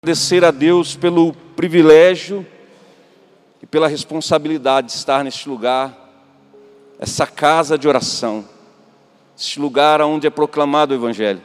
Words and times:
agradecer 0.00 0.44
a 0.44 0.52
Deus 0.52 0.94
pelo 0.94 1.32
privilégio 1.56 2.46
e 3.60 3.66
pela 3.66 3.88
responsabilidade 3.88 4.86
de 4.86 4.92
estar 4.92 5.24
neste 5.24 5.48
lugar, 5.48 5.92
essa 7.00 7.26
casa 7.26 7.76
de 7.76 7.88
oração, 7.88 8.48
este 9.36 9.58
lugar 9.58 10.00
onde 10.00 10.24
é 10.24 10.30
proclamado 10.30 10.94
o 10.94 10.96
Evangelho. 10.96 11.42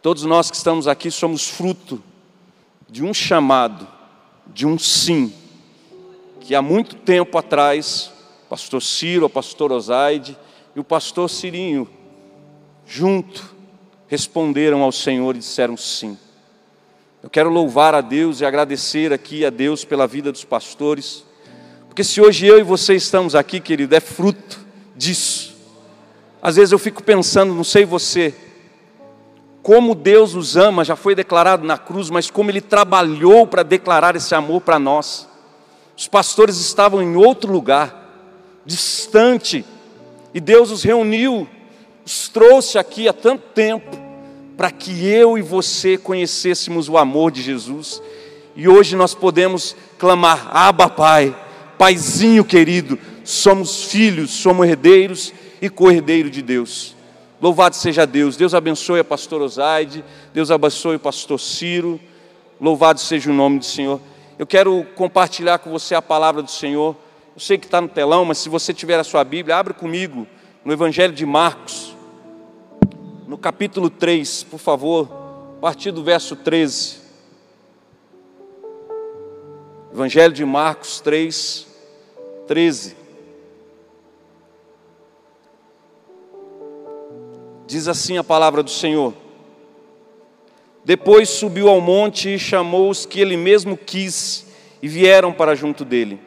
Todos 0.00 0.22
nós 0.22 0.50
que 0.50 0.56
estamos 0.56 0.88
aqui 0.88 1.10
somos 1.10 1.46
fruto 1.46 2.02
de 2.88 3.04
um 3.04 3.12
chamado, 3.12 3.86
de 4.46 4.66
um 4.66 4.78
sim, 4.78 5.34
que 6.40 6.54
há 6.54 6.62
muito 6.62 6.96
tempo 6.96 7.36
atrás, 7.36 8.10
o 8.46 8.48
pastor 8.48 8.82
Ciro, 8.82 9.26
o 9.26 9.30
pastor 9.30 9.70
Osaide 9.70 10.34
e 10.74 10.80
o 10.80 10.84
pastor 10.84 11.28
Cirinho, 11.28 11.86
junto, 12.86 13.54
responderam 14.08 14.82
ao 14.82 14.92
Senhor 14.92 15.36
e 15.36 15.40
disseram 15.40 15.76
sim. 15.76 16.16
Eu 17.26 17.30
quero 17.30 17.50
louvar 17.50 17.92
a 17.92 18.00
Deus 18.00 18.40
e 18.40 18.44
agradecer 18.44 19.12
aqui 19.12 19.44
a 19.44 19.50
Deus 19.50 19.84
pela 19.84 20.06
vida 20.06 20.30
dos 20.30 20.44
pastores, 20.44 21.24
porque 21.88 22.04
se 22.04 22.20
hoje 22.20 22.46
eu 22.46 22.56
e 22.56 22.62
você 22.62 22.94
estamos 22.94 23.34
aqui, 23.34 23.58
querido, 23.58 23.96
é 23.96 23.98
fruto 23.98 24.60
disso. 24.94 25.56
Às 26.40 26.54
vezes 26.54 26.70
eu 26.70 26.78
fico 26.78 27.02
pensando, 27.02 27.52
não 27.52 27.64
sei 27.64 27.84
você, 27.84 28.32
como 29.60 29.92
Deus 29.92 30.36
os 30.36 30.56
ama, 30.56 30.84
já 30.84 30.94
foi 30.94 31.16
declarado 31.16 31.66
na 31.66 31.76
cruz, 31.76 32.10
mas 32.10 32.30
como 32.30 32.48
Ele 32.48 32.60
trabalhou 32.60 33.44
para 33.44 33.64
declarar 33.64 34.14
esse 34.14 34.32
amor 34.32 34.60
para 34.60 34.78
nós. 34.78 35.28
Os 35.96 36.06
pastores 36.06 36.58
estavam 36.58 37.02
em 37.02 37.16
outro 37.16 37.50
lugar, 37.50 38.08
distante, 38.64 39.64
e 40.32 40.38
Deus 40.38 40.70
os 40.70 40.84
reuniu, 40.84 41.48
os 42.04 42.28
trouxe 42.28 42.78
aqui 42.78 43.08
há 43.08 43.12
tanto 43.12 43.48
tempo, 43.52 44.05
para 44.56 44.70
que 44.70 45.06
eu 45.06 45.36
e 45.36 45.42
você 45.42 45.98
conhecêssemos 45.98 46.88
o 46.88 46.96
amor 46.96 47.30
de 47.30 47.42
Jesus. 47.42 48.02
E 48.56 48.66
hoje 48.66 48.96
nós 48.96 49.14
podemos 49.14 49.76
clamar: 49.98 50.48
Abba, 50.50 50.88
Pai, 50.88 51.36
Paizinho 51.76 52.44
querido, 52.44 52.98
somos 53.22 53.84
filhos, 53.84 54.30
somos 54.30 54.66
herdeiros 54.66 55.32
e 55.60 55.68
co-herdeiro 55.68 56.30
de 56.30 56.40
Deus. 56.40 56.96
Louvado 57.40 57.76
seja 57.76 58.06
Deus. 58.06 58.36
Deus 58.36 58.54
abençoe 58.54 59.00
a 59.00 59.04
pastora 59.04 59.44
Osaide, 59.44 60.02
Deus 60.32 60.50
abençoe 60.50 60.96
o 60.96 61.00
pastor 61.00 61.38
Ciro. 61.38 62.00
Louvado 62.58 62.98
seja 62.98 63.30
o 63.30 63.34
nome 63.34 63.58
do 63.58 63.64
Senhor. 63.64 64.00
Eu 64.38 64.46
quero 64.46 64.86
compartilhar 64.94 65.58
com 65.58 65.70
você 65.70 65.94
a 65.94 66.00
palavra 66.00 66.42
do 66.42 66.50
Senhor. 66.50 66.96
Eu 67.34 67.40
sei 67.40 67.58
que 67.58 67.66
está 67.66 67.82
no 67.82 67.88
telão, 67.88 68.24
mas 68.24 68.38
se 68.38 68.48
você 68.48 68.72
tiver 68.72 68.98
a 68.98 69.04
sua 69.04 69.22
Bíblia, 69.22 69.56
abra 69.56 69.74
comigo 69.74 70.26
no 70.64 70.72
Evangelho 70.72 71.12
de 71.12 71.26
Marcos 71.26 71.95
no 73.26 73.36
capítulo 73.36 73.90
3, 73.90 74.44
por 74.44 74.58
favor, 74.58 75.08
a 75.58 75.60
partir 75.60 75.90
do 75.90 76.02
verso 76.02 76.36
13. 76.36 76.98
Evangelho 79.92 80.32
de 80.32 80.44
Marcos 80.44 81.00
3, 81.00 81.66
13. 82.46 82.96
Diz 87.66 87.88
assim 87.88 88.16
a 88.16 88.22
palavra 88.22 88.62
do 88.62 88.70
Senhor. 88.70 89.12
Depois 90.84 91.28
subiu 91.28 91.68
ao 91.68 91.80
monte 91.80 92.34
e 92.34 92.38
chamou 92.38 92.88
os 92.90 93.04
que 93.04 93.20
ele 93.20 93.36
mesmo 93.36 93.76
quis 93.76 94.46
e 94.80 94.86
vieram 94.86 95.32
para 95.32 95.56
junto 95.56 95.84
dele. 95.84 96.20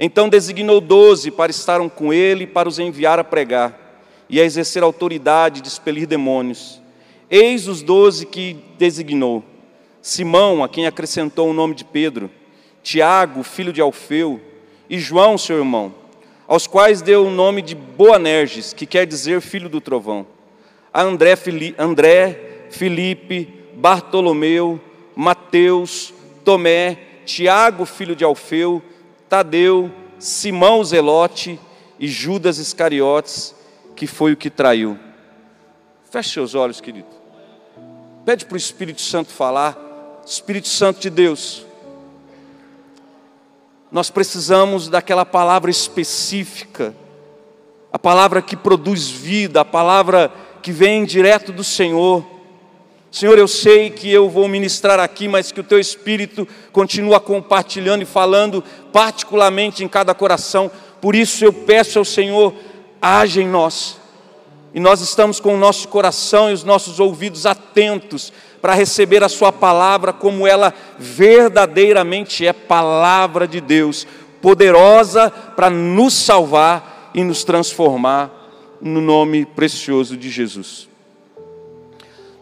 Então 0.00 0.30
designou 0.30 0.80
doze 0.80 1.30
para 1.30 1.50
estarem 1.50 1.90
com 1.90 2.10
ele 2.10 2.46
para 2.46 2.70
os 2.70 2.78
enviar 2.78 3.18
a 3.18 3.24
pregar 3.24 3.81
e 4.32 4.40
a 4.40 4.44
exercer 4.44 4.82
autoridade 4.82 5.60
de 5.60 5.68
expelir 5.68 6.06
demônios. 6.06 6.80
Eis 7.30 7.68
os 7.68 7.82
doze 7.82 8.24
que 8.24 8.56
designou: 8.78 9.44
Simão, 10.00 10.64
a 10.64 10.68
quem 10.70 10.86
acrescentou 10.86 11.50
o 11.50 11.52
nome 11.52 11.74
de 11.74 11.84
Pedro, 11.84 12.30
Tiago, 12.82 13.42
filho 13.42 13.74
de 13.74 13.82
Alfeu, 13.82 14.40
e 14.88 14.98
João, 14.98 15.36
seu 15.36 15.58
irmão, 15.58 15.94
aos 16.48 16.66
quais 16.66 17.02
deu 17.02 17.26
o 17.26 17.30
nome 17.30 17.60
de 17.60 17.74
Boanerges, 17.74 18.72
que 18.72 18.86
quer 18.86 19.06
dizer 19.06 19.42
filho 19.42 19.68
do 19.68 19.82
trovão, 19.82 20.26
a 20.92 21.02
André, 21.02 21.36
Fili 21.36 21.74
André 21.78 22.68
Bartolomeu, 23.74 24.80
Mateus, 25.14 26.14
Tomé, 26.42 26.96
Tiago, 27.26 27.84
filho 27.84 28.16
de 28.16 28.24
Alfeu, 28.24 28.82
Tadeu, 29.28 29.90
Simão 30.18 30.82
Zelote 30.82 31.60
e 31.98 32.08
Judas 32.08 32.58
Iscariotes, 32.58 33.54
que 34.02 34.06
foi 34.08 34.32
o 34.32 34.36
que 34.36 34.50
traiu. 34.50 34.98
Feche 36.10 36.30
seus 36.30 36.56
olhos, 36.56 36.80
querido. 36.80 37.06
Pede 38.24 38.44
para 38.44 38.54
o 38.54 38.58
Espírito 38.58 39.00
Santo 39.00 39.30
falar. 39.30 39.78
Espírito 40.26 40.66
Santo 40.66 40.98
de 40.98 41.08
Deus. 41.08 41.64
Nós 43.92 44.10
precisamos 44.10 44.88
daquela 44.88 45.24
palavra 45.24 45.70
específica, 45.70 46.92
a 47.92 47.98
palavra 47.98 48.42
que 48.42 48.56
produz 48.56 49.08
vida, 49.08 49.60
a 49.60 49.64
palavra 49.64 50.32
que 50.60 50.72
vem 50.72 51.04
direto 51.04 51.52
do 51.52 51.62
Senhor. 51.62 52.26
Senhor, 53.08 53.38
eu 53.38 53.46
sei 53.46 53.88
que 53.88 54.10
eu 54.10 54.28
vou 54.28 54.48
ministrar 54.48 54.98
aqui, 54.98 55.28
mas 55.28 55.52
que 55.52 55.60
o 55.60 55.64
teu 55.64 55.78
Espírito 55.78 56.48
continua 56.72 57.20
compartilhando 57.20 58.02
e 58.02 58.06
falando 58.06 58.64
particularmente 58.92 59.84
em 59.84 59.88
cada 59.88 60.12
coração. 60.12 60.68
Por 61.00 61.14
isso 61.14 61.44
eu 61.44 61.52
peço 61.52 62.00
ao 62.00 62.04
Senhor 62.04 62.52
age 63.02 63.42
em 63.42 63.48
nós. 63.48 64.00
E 64.72 64.80
nós 64.80 65.00
estamos 65.00 65.40
com 65.40 65.54
o 65.54 65.58
nosso 65.58 65.88
coração 65.88 66.48
e 66.48 66.54
os 66.54 66.62
nossos 66.64 67.00
ouvidos 67.00 67.44
atentos 67.44 68.32
para 68.62 68.74
receber 68.74 69.24
a 69.24 69.28
Sua 69.28 69.52
palavra 69.52 70.12
como 70.12 70.46
ela 70.46 70.72
verdadeiramente 70.98 72.46
é 72.46 72.52
palavra 72.52 73.46
de 73.46 73.60
Deus, 73.60 74.06
poderosa 74.40 75.30
para 75.30 75.68
nos 75.68 76.14
salvar 76.14 77.10
e 77.12 77.24
nos 77.24 77.42
transformar 77.42 78.30
no 78.80 79.00
nome 79.00 79.44
precioso 79.44 80.16
de 80.16 80.30
Jesus. 80.30 80.88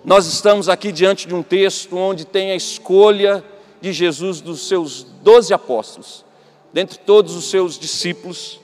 Nós 0.04 0.26
estamos 0.26 0.68
aqui 0.68 0.92
diante 0.92 1.26
de 1.26 1.34
um 1.34 1.42
texto 1.42 1.96
onde 1.96 2.24
tem 2.24 2.52
a 2.52 2.56
escolha 2.56 3.44
de 3.80 3.92
Jesus 3.92 4.40
dos 4.40 4.66
seus 4.66 5.02
doze 5.22 5.52
apóstolos, 5.52 6.24
dentre 6.72 6.98
todos 6.98 7.34
os 7.34 7.50
seus 7.50 7.78
discípulos. 7.78 8.60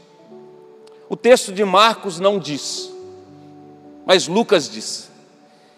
O 1.09 1.17
texto 1.17 1.53
de 1.53 1.65
Marcos 1.65 2.19
não 2.19 2.39
diz, 2.39 2.93
mas 4.05 4.27
Lucas 4.27 4.69
diz 4.69 5.11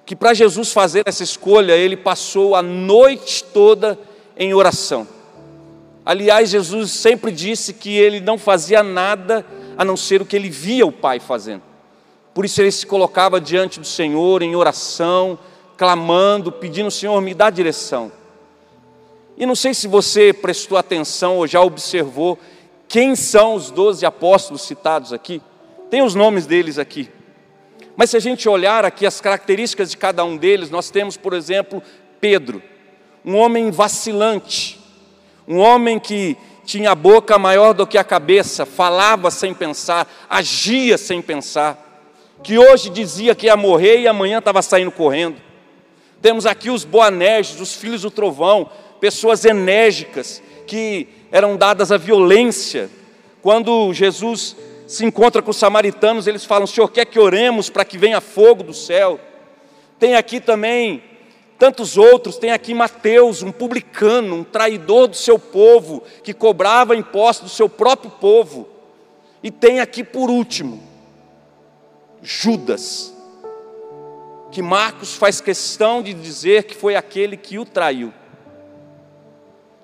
que 0.07 0.17
para 0.17 0.33
Jesus 0.33 0.73
fazer 0.73 1.03
essa 1.05 1.23
escolha, 1.23 1.77
ele 1.77 1.97
passou 1.97 2.55
a 2.55 2.63
noite 2.63 3.45
toda 3.45 3.99
em 4.37 4.55
oração. 4.55 5.07
Aliás, 6.03 6.49
Jesus 6.49 6.93
sempre 6.93 7.31
disse 7.31 7.75
que 7.75 7.95
ele 7.95 8.19
não 8.19 8.39
fazia 8.39 8.83
nada 8.83 9.45
a 9.77 9.85
não 9.85 9.99
ser 9.99 10.23
o 10.23 10.25
que 10.25 10.35
ele 10.35 10.49
via 10.49 10.87
o 10.87 10.91
Pai 10.91 11.21
fazendo. 11.21 11.63
Por 12.33 12.47
isso 12.47 12.63
ele 12.63 12.71
se 12.71 12.87
colocava 12.87 13.39
diante 13.39 13.79
do 13.79 13.87
Senhor 13.87 14.43
em 14.43 14.57
oração, 14.57 15.39
clamando, 15.77 16.51
pedindo: 16.51 16.91
Senhor, 16.91 17.21
me 17.21 17.35
dá 17.35 17.51
direção. 17.51 18.11
E 19.37 19.45
não 19.45 19.55
sei 19.55 19.75
se 19.75 19.87
você 19.87 20.33
prestou 20.33 20.79
atenção 20.79 21.37
ou 21.37 21.47
já 21.47 21.61
observou 21.61 22.39
quem 22.89 23.15
são 23.15 23.55
os 23.55 23.71
doze 23.71 24.07
apóstolos 24.07 24.63
citados 24.63 25.13
aqui? 25.13 25.43
Tem 25.91 26.03
os 26.03 26.15
nomes 26.15 26.47
deles 26.47 26.79
aqui. 26.79 27.11
Mas 27.95 28.11
se 28.11 28.17
a 28.17 28.21
gente 28.21 28.49
olhar 28.49 28.85
aqui 28.85 29.05
as 29.05 29.21
características 29.21 29.91
de 29.91 29.97
cada 29.97 30.25
um 30.25 30.37
deles, 30.37 30.71
nós 30.71 30.91
temos, 30.91 31.17
por 31.17 31.35
exemplo, 31.35 31.83
Pedro, 32.21 32.63
um 33.25 33.37
homem 33.37 33.71
vacilante, 33.71 34.81
um 35.47 35.59
homem 35.59 35.99
que 35.99 36.37
tinha 36.65 36.93
a 36.93 36.95
boca 36.95 37.39
maior 37.39 37.75
do 37.75 37.87
que 37.87 37.99
a 37.99 38.05
cabeça, 38.05 38.65
falava 38.65 39.31
sem 39.31 39.53
pensar, 39.53 40.07
agia 40.29 40.97
sem 40.97 41.21
pensar, 41.21 42.07
que 42.43 42.59
hoje 42.59 42.89
dizia 42.89 43.35
que 43.35 43.47
ia 43.47 43.57
morrer 43.57 44.01
e 44.01 44.09
amanhã 44.09 44.39
estava 44.39 44.63
saindo 44.63 44.93
correndo. 44.93 45.37
Temos 46.23 46.47
aqui 46.47 46.71
os 46.71 46.85
Boanerges, 46.85 47.61
os 47.61 47.75
filhos 47.75 48.03
do 48.03 48.11
trovão, 48.11 48.71
pessoas 49.01 49.45
enérgicas 49.45 50.43
que 50.67 51.09
eram 51.31 51.57
dadas 51.57 51.93
à 51.93 51.97
violência. 51.97 52.91
Quando 53.43 53.93
Jesus 53.93 54.57
se 54.87 55.05
encontra 55.05 55.43
com 55.43 55.51
os 55.51 55.57
samaritanos, 55.57 56.27
eles 56.27 56.45
falam: 56.45 56.67
Senhor, 56.67 56.89
quer 56.89 57.05
que 57.05 57.19
oremos 57.19 57.71
para 57.71 57.85
que 57.85 57.99
venha 57.99 58.21
fogo 58.21 58.63
do 58.63 58.75
céu? 58.75 59.21
Tem 59.99 60.15
aqui 60.15 60.41
também 60.41 61.03
tantos 61.59 61.99
outros, 61.99 62.37
tem 62.37 62.53
aqui 62.53 62.73
Mateus, 62.73 63.43
um 63.43 63.51
publicano, 63.51 64.37
um 64.37 64.45
traidor 64.45 65.09
do 65.09 65.17
seu 65.17 65.39
povo, 65.39 66.03
que 66.23 66.33
cobrava 66.33 66.95
impostos 66.95 67.51
do 67.51 67.55
seu 67.55 67.69
próprio 67.69 68.11
povo. 68.13 68.69
E 69.43 69.51
tem 69.51 69.81
aqui 69.81 70.05
por 70.05 70.31
último, 70.31 70.83
Judas, 72.23 73.15
que 74.51 74.63
Marcos 74.63 75.15
faz 75.15 75.41
questão 75.41 76.03
de 76.03 76.15
dizer 76.15 76.65
que 76.65 76.75
foi 76.75 76.97
aquele 76.97 77.37
que 77.37 77.59
o 77.59 77.65
traiu. 77.65 78.13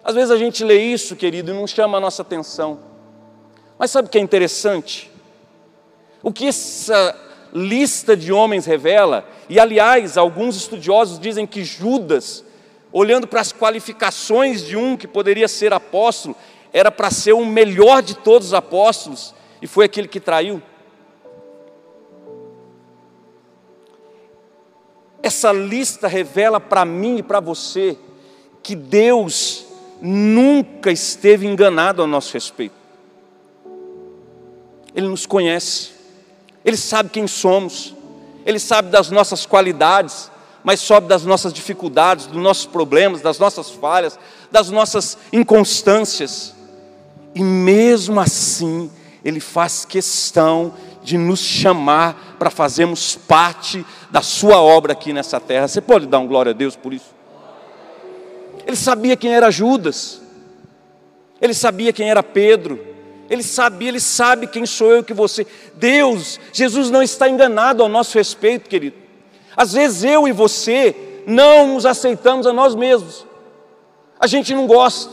Às 0.05 0.15
vezes 0.15 0.31
a 0.31 0.37
gente 0.37 0.63
lê 0.63 0.79
isso, 0.79 1.17
querido, 1.17 1.51
e 1.51 1.55
não 1.55 1.67
chama 1.67 1.97
a 1.97 2.01
nossa 2.01 2.21
atenção. 2.21 2.79
Mas 3.79 3.91
sabe 3.91 4.07
o 4.07 4.11
que 4.11 4.19
é 4.19 4.21
interessante? 4.21 5.11
O 6.23 6.31
que 6.31 6.47
essa 6.47 7.19
lista 7.55 8.15
de 8.15 8.31
homens 8.31 8.67
revela, 8.67 9.27
e 9.49 9.59
aliás, 9.59 10.19
alguns 10.19 10.57
estudiosos 10.57 11.19
dizem 11.19 11.47
que 11.47 11.65
Judas, 11.65 12.45
olhando 12.93 13.27
para 13.27 13.41
as 13.41 13.51
qualificações 13.51 14.63
de 14.63 14.77
um 14.77 14.95
que 14.95 15.09
poderia 15.09 15.49
ser 15.49 15.73
apóstolo, 15.73 16.37
era 16.71 16.91
para 16.91 17.11
ser 17.11 17.33
o 17.33 17.47
melhor 17.47 18.03
de 18.03 18.15
todos 18.15 18.49
os 18.49 18.55
apóstolos, 18.55 19.35
e 19.63 19.67
foi 19.67 19.87
aquele 19.87 20.09
que 20.09 20.21
traiu. 20.21 20.63
Essa 25.23 25.51
lista 25.51 26.07
revela 26.07 26.61
para 26.61 26.85
mim 26.85 27.19
e 27.19 27.23
para 27.23 27.41
você 27.41 27.97
que 28.63 28.77
Deus 28.77 29.64
nunca 30.01 30.91
esteve 30.91 31.47
enganado 31.47 32.03
a 32.03 32.07
nosso 32.07 32.33
respeito. 32.35 32.75
Ele 34.95 35.09
nos 35.09 35.27
conhece, 35.27 35.91
Ele 36.65 36.77
sabe 36.77 37.11
quem 37.11 37.27
somos, 37.27 37.95
Ele 38.47 38.59
sabe 38.59 38.91
das 38.91 39.11
nossas 39.11 39.45
qualidades, 39.45 40.31
mas 40.63 40.81
sabe 40.81 41.09
das 41.09 41.25
nossas 41.25 41.53
dificuldades, 41.53 42.27
dos 42.27 42.41
nossos 42.41 42.67
problemas, 42.67 43.21
das 43.21 43.39
nossas 43.39 43.71
falhas, 43.71 44.19
das 44.51 44.71
nossas 44.71 45.19
inconstâncias. 45.33 46.55
E 47.35 47.43
mesmo 47.43 48.21
assim, 48.21 48.91
Ele 49.25 49.41
faz 49.41 49.85
questão 49.85 50.73
de 51.03 51.19
nos 51.19 51.41
chamar 51.41 52.37
para 52.39 52.51
fazermos 52.51 53.17
parte 53.17 53.85
da 54.11 54.23
Sua 54.23 54.61
obra 54.61 54.93
aqui 54.93 55.13
nessa 55.13 55.39
terra. 55.41 55.69
Você 55.69 55.81
pode 55.81 56.07
dar 56.07 56.19
um 56.19 56.27
glória 56.27 56.51
a 56.51 56.55
Deus 56.55 56.77
por 56.77 56.95
isso? 56.95 57.14
Ele 58.67 58.77
sabia 58.77 59.17
quem 59.17 59.35
era 59.35 59.51
Judas, 59.51 60.21
ele 61.41 61.55
sabia 61.55 61.93
quem 61.93 62.09
era 62.09 62.23
Pedro, 62.23 62.95
ele 63.29 63.43
sabia, 63.43 63.89
ele 63.89 64.01
sabe 64.01 64.47
quem 64.47 64.65
sou 64.67 64.91
eu 64.91 65.05
que 65.05 65.13
você. 65.13 65.47
Deus, 65.75 66.41
Jesus 66.53 66.91
não 66.91 67.03
está 67.03 67.29
enganado 67.29 67.83
ao 67.83 67.89
nosso 67.89 68.17
respeito, 68.17 68.69
querido. 68.69 68.97
Às 69.57 69.73
vezes 69.73 70.05
eu 70.05 70.27
e 70.27 70.33
você 70.33 71.23
não 71.27 71.75
nos 71.75 71.87
aceitamos 71.87 72.47
a 72.47 72.53
nós 72.53 72.75
mesmos, 72.75 73.27
a 74.19 74.27
gente 74.27 74.55
não 74.55 74.67
gosta. 74.67 75.13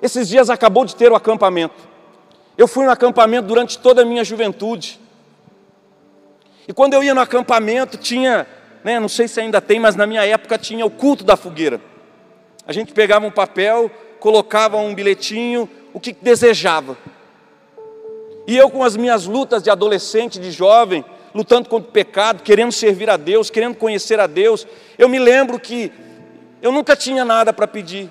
Esses 0.00 0.28
dias 0.28 0.50
acabou 0.50 0.84
de 0.84 0.96
ter 0.96 1.12
o 1.12 1.14
acampamento. 1.14 1.88
Eu 2.56 2.66
fui 2.66 2.84
no 2.84 2.90
acampamento 2.90 3.46
durante 3.46 3.78
toda 3.78 4.02
a 4.02 4.04
minha 4.04 4.24
juventude. 4.24 5.00
E 6.66 6.72
quando 6.72 6.94
eu 6.94 7.02
ia 7.02 7.14
no 7.14 7.20
acampamento, 7.20 7.96
tinha, 7.96 8.46
né, 8.84 8.98
não 9.00 9.08
sei 9.08 9.26
se 9.26 9.40
ainda 9.40 9.60
tem, 9.60 9.80
mas 9.80 9.96
na 9.96 10.06
minha 10.06 10.24
época 10.24 10.58
tinha 10.58 10.84
o 10.84 10.90
culto 10.90 11.24
da 11.24 11.36
fogueira. 11.36 11.80
A 12.66 12.72
gente 12.72 12.92
pegava 12.92 13.26
um 13.26 13.30
papel, 13.30 13.90
colocava 14.20 14.76
um 14.76 14.94
bilhetinho, 14.94 15.68
o 15.92 16.00
que 16.00 16.12
desejava. 16.12 16.96
E 18.46 18.56
eu, 18.56 18.70
com 18.70 18.82
as 18.82 18.96
minhas 18.96 19.26
lutas 19.26 19.62
de 19.62 19.70
adolescente, 19.70 20.38
de 20.38 20.50
jovem, 20.50 21.04
lutando 21.34 21.68
contra 21.68 21.88
o 21.88 21.92
pecado, 21.92 22.42
querendo 22.42 22.72
servir 22.72 23.08
a 23.08 23.16
Deus, 23.16 23.50
querendo 23.50 23.76
conhecer 23.76 24.20
a 24.20 24.26
Deus, 24.26 24.66
eu 24.98 25.08
me 25.08 25.18
lembro 25.18 25.58
que 25.58 25.92
eu 26.60 26.70
nunca 26.70 26.94
tinha 26.94 27.24
nada 27.24 27.52
para 27.52 27.66
pedir. 27.66 28.10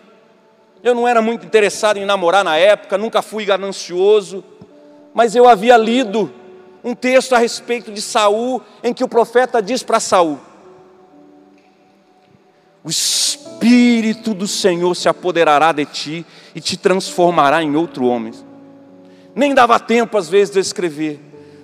Eu 0.83 0.95
não 0.95 1.07
era 1.07 1.21
muito 1.21 1.45
interessado 1.45 1.97
em 1.97 2.05
namorar 2.05 2.43
na 2.43 2.57
época, 2.57 2.97
nunca 2.97 3.21
fui 3.21 3.45
ganancioso, 3.45 4.43
mas 5.13 5.35
eu 5.35 5.47
havia 5.47 5.77
lido 5.77 6.33
um 6.83 6.95
texto 6.95 7.33
a 7.33 7.37
respeito 7.37 7.91
de 7.91 8.01
Saul, 8.01 8.61
em 8.83 8.93
que 8.93 9.03
o 9.03 9.07
profeta 9.07 9.61
diz 9.61 9.83
para 9.83 9.99
Saul: 9.99 10.39
O 12.83 12.91
Espírito 13.61 14.33
do 14.33 14.47
Senhor 14.47 14.95
se 14.95 15.07
apoderará 15.07 15.71
de 15.71 15.85
ti 15.85 16.25
e 16.55 16.59
te 16.59 16.75
transformará 16.75 17.61
em 17.61 17.75
outro 17.75 18.05
homem. 18.05 18.33
Nem 19.35 19.53
dava 19.53 19.79
tempo 19.79 20.17
às 20.17 20.27
vezes 20.27 20.51
de 20.51 20.57
eu 20.57 20.61
escrever, 20.61 21.19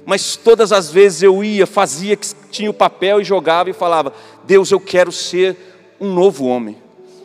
mas 0.06 0.36
todas 0.36 0.72
as 0.72 0.92
vezes 0.92 1.24
eu 1.24 1.44
ia, 1.44 1.66
fazia 1.66 2.16
que 2.16 2.28
tinha 2.52 2.70
o 2.70 2.74
papel 2.74 3.20
e 3.20 3.24
jogava 3.24 3.72
e 3.72 3.74
falava: 3.74 4.14
Deus, 4.44 4.70
eu 4.70 4.80
quero 4.80 5.12
ser 5.12 5.58
um 6.00 6.14
novo 6.14 6.46
homem. 6.46 6.78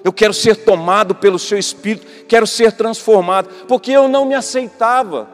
Eu 0.03 0.13
quero 0.13 0.33
ser 0.33 0.57
tomado 0.57 1.15
pelo 1.15 1.39
seu 1.39 1.59
espírito, 1.59 2.07
quero 2.27 2.47
ser 2.47 2.73
transformado, 2.73 3.51
porque 3.69 3.93
eu 3.93 4.09
não 4.09 4.25
me 4.25 4.35
aceitava. 4.35 5.29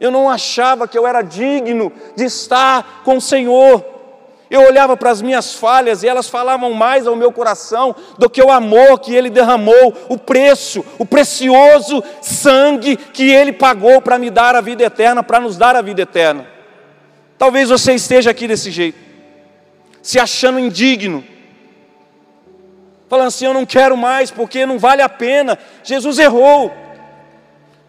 Eu 0.00 0.10
não 0.10 0.30
achava 0.30 0.86
que 0.86 0.96
eu 0.96 1.06
era 1.06 1.20
digno 1.20 1.92
de 2.16 2.24
estar 2.24 3.02
com 3.04 3.16
o 3.16 3.20
Senhor. 3.20 3.91
Eu 4.52 4.66
olhava 4.66 4.98
para 4.98 5.10
as 5.10 5.22
minhas 5.22 5.54
falhas 5.54 6.02
e 6.02 6.08
elas 6.08 6.28
falavam 6.28 6.74
mais 6.74 7.06
ao 7.06 7.16
meu 7.16 7.32
coração 7.32 7.96
do 8.18 8.28
que 8.28 8.42
o 8.42 8.50
amor 8.50 9.00
que 9.00 9.14
Ele 9.14 9.30
derramou, 9.30 9.96
o 10.10 10.18
preço, 10.18 10.84
o 10.98 11.06
precioso 11.06 12.04
sangue 12.20 12.98
que 12.98 13.30
Ele 13.30 13.50
pagou 13.50 14.02
para 14.02 14.18
me 14.18 14.28
dar 14.28 14.54
a 14.54 14.60
vida 14.60 14.84
eterna, 14.84 15.22
para 15.22 15.40
nos 15.40 15.56
dar 15.56 15.74
a 15.74 15.80
vida 15.80 16.02
eterna. 16.02 16.46
Talvez 17.38 17.70
você 17.70 17.94
esteja 17.94 18.30
aqui 18.30 18.46
desse 18.46 18.70
jeito, 18.70 18.98
se 20.02 20.18
achando 20.18 20.58
indigno, 20.58 21.24
falando 23.08 23.28
assim: 23.28 23.46
eu 23.46 23.54
não 23.54 23.64
quero 23.64 23.96
mais 23.96 24.30
porque 24.30 24.66
não 24.66 24.78
vale 24.78 25.00
a 25.00 25.08
pena. 25.08 25.58
Jesus 25.82 26.18
errou. 26.18 26.70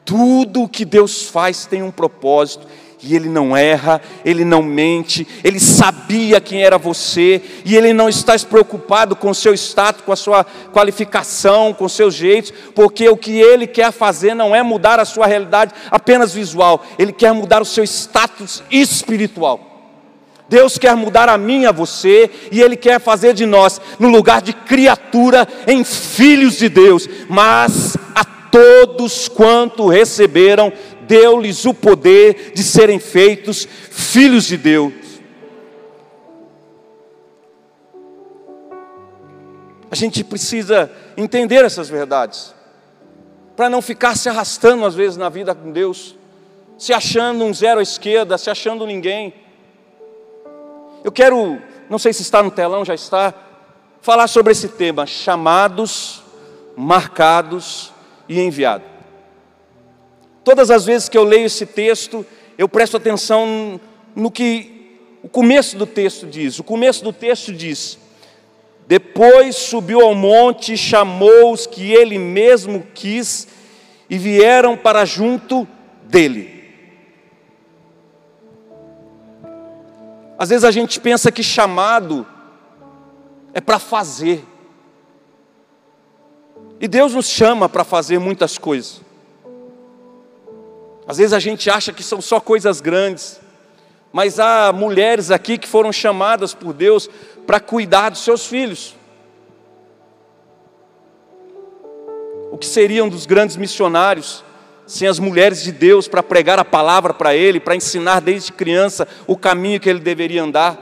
Tudo 0.05 0.63
o 0.63 0.69
que 0.69 0.85
Deus 0.85 1.25
faz 1.25 1.65
tem 1.65 1.83
um 1.83 1.91
propósito, 1.91 2.65
e 3.03 3.15
Ele 3.15 3.27
não 3.27 3.55
erra, 3.55 4.01
Ele 4.23 4.45
não 4.45 4.63
mente, 4.63 5.27
Ele 5.43 5.59
sabia 5.59 6.39
quem 6.39 6.63
era 6.63 6.77
você, 6.77 7.41
e 7.65 7.75
Ele 7.75 7.91
não 7.91 8.07
está 8.07 8.33
preocupado 8.39 9.15
com 9.15 9.29
o 9.29 9.35
seu 9.35 9.53
status, 9.53 10.01
com 10.05 10.11
a 10.11 10.15
sua 10.15 10.45
qualificação, 10.71 11.73
com 11.73 11.87
seus 11.89 12.15
jeitos, 12.15 12.53
porque 12.73 13.07
o 13.09 13.17
que 13.17 13.39
Ele 13.39 13.67
quer 13.67 13.91
fazer 13.91 14.33
não 14.33 14.55
é 14.55 14.63
mudar 14.63 14.99
a 14.99 15.05
sua 15.05 15.27
realidade 15.27 15.73
apenas 15.91 16.33
visual, 16.33 16.85
Ele 16.97 17.11
quer 17.11 17.33
mudar 17.33 17.61
o 17.61 17.65
seu 17.65 17.83
status 17.83 18.63
espiritual. 18.71 19.69
Deus 20.47 20.77
quer 20.77 20.95
mudar 20.95 21.29
a 21.29 21.37
mim, 21.37 21.65
a 21.65 21.71
você, 21.71 22.29
e 22.51 22.61
Ele 22.61 22.75
quer 22.75 22.99
fazer 22.99 23.33
de 23.33 23.45
nós, 23.45 23.81
no 23.99 24.07
lugar 24.07 24.41
de 24.41 24.53
criatura, 24.53 25.47
em 25.67 25.83
filhos 25.83 26.57
de 26.57 26.69
Deus, 26.69 27.09
mas 27.27 27.97
a 28.13 28.23
todos 28.53 29.27
quanto 29.27 29.87
receberam, 29.87 30.71
deu-lhes 31.07 31.65
o 31.65 31.73
poder 31.73 32.53
de 32.53 32.63
serem 32.63 32.99
feitos 32.99 33.67
filhos 33.91 34.45
de 34.45 34.57
Deus. 34.57 34.93
A 39.89 39.95
gente 39.95 40.23
precisa 40.23 40.91
entender 41.15 41.63
essas 41.63 41.87
verdades, 41.87 42.53
para 43.55 43.69
não 43.69 43.81
ficar 43.81 44.17
se 44.17 44.27
arrastando 44.27 44.85
às 44.85 44.95
vezes 44.95 45.17
na 45.17 45.29
vida 45.29 45.53
com 45.53 45.71
Deus, 45.71 46.15
se 46.77 46.91
achando 46.91 47.43
um 47.43 47.53
zero 47.53 47.79
à 47.79 47.83
esquerda, 47.83 48.37
se 48.37 48.49
achando 48.49 48.87
ninguém. 48.87 49.33
Eu 51.03 51.11
quero, 51.11 51.61
não 51.89 51.99
sei 51.99 52.11
se 52.11 52.23
está 52.23 52.41
no 52.41 52.49
telão, 52.49 52.83
já 52.83 52.95
está, 52.95 53.33
falar 54.01 54.27
sobre 54.27 54.51
esse 54.51 54.69
tema: 54.69 55.05
chamados, 55.05 56.23
marcados 56.75 57.93
e 58.27 58.39
enviado. 58.39 58.92
Todas 60.43 60.69
as 60.69 60.85
vezes 60.85 61.07
que 61.07 61.17
eu 61.17 61.23
leio 61.23 61.45
esse 61.45 61.65
texto, 61.65 62.25
eu 62.57 62.67
presto 62.67 62.97
atenção 62.97 63.79
no 64.15 64.29
que 64.29 64.97
o 65.23 65.29
começo 65.29 65.77
do 65.77 65.85
texto 65.85 66.27
diz. 66.27 66.59
O 66.59 66.63
começo 66.63 67.03
do 67.03 67.13
texto 67.13 67.53
diz: 67.53 67.97
Depois 68.85 69.55
subiu 69.55 70.01
ao 70.01 70.13
monte, 70.13 70.75
chamou 70.75 71.53
os 71.53 71.65
que 71.65 71.93
ele 71.93 72.17
mesmo 72.19 72.85
quis 72.93 73.47
e 74.09 74.17
vieram 74.17 74.75
para 74.75 75.05
junto 75.05 75.65
dele. 76.03 76.61
Às 80.37 80.49
vezes 80.49 80.65
a 80.65 80.71
gente 80.71 80.99
pensa 80.99 81.31
que 81.31 81.41
chamado 81.41 82.27
é 83.53 83.61
para 83.61 83.79
fazer. 83.79 84.43
E 86.81 86.87
Deus 86.87 87.13
nos 87.13 87.27
chama 87.27 87.69
para 87.69 87.85
fazer 87.85 88.19
muitas 88.19 88.57
coisas. 88.57 89.01
Às 91.07 91.17
vezes 91.17 91.33
a 91.33 91.39
gente 91.39 91.69
acha 91.69 91.91
que 91.91 92.03
são 92.03 92.21
só 92.21 92.39
coisas 92.39 92.79
grandes, 92.79 93.39
mas 94.11 94.39
há 94.39 94.71
mulheres 94.71 95.31
aqui 95.31 95.57
que 95.57 95.67
foram 95.67 95.91
chamadas 95.91 96.53
por 96.53 96.73
Deus 96.73 97.09
para 97.45 97.59
cuidar 97.59 98.09
dos 98.09 98.23
seus 98.23 98.45
filhos. 98.45 98.95
O 102.51 102.57
que 102.57 102.65
seriam 102.65 103.09
dos 103.09 103.25
grandes 103.25 103.57
missionários 103.57 104.43
sem 104.85 105.07
as 105.07 105.17
mulheres 105.17 105.63
de 105.63 105.71
Deus 105.71 106.07
para 106.07 106.21
pregar 106.21 106.59
a 106.59 106.65
palavra 106.65 107.13
para 107.13 107.33
ele, 107.35 107.59
para 107.59 107.75
ensinar 107.75 108.19
desde 108.19 108.51
criança 108.51 109.07
o 109.25 109.35
caminho 109.35 109.79
que 109.79 109.89
ele 109.89 109.99
deveria 109.99 110.43
andar? 110.43 110.77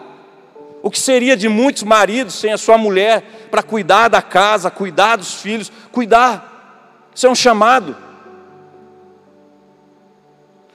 O 0.84 0.90
que 0.90 1.00
seria 1.00 1.38
de 1.38 1.48
muitos 1.48 1.84
maridos 1.84 2.36
sem 2.36 2.52
a 2.52 2.58
sua 2.58 2.78
mulher 2.78 3.48
para 3.50 3.64
cuidar 3.64 4.08
da 4.10 4.22
casa, 4.22 4.70
cuidar 4.70 5.16
dos 5.16 5.36
filhos, 5.36 5.72
cuidar? 5.92 7.10
Isso 7.14 7.28
é 7.28 7.30
um 7.30 7.36
chamado. 7.36 7.96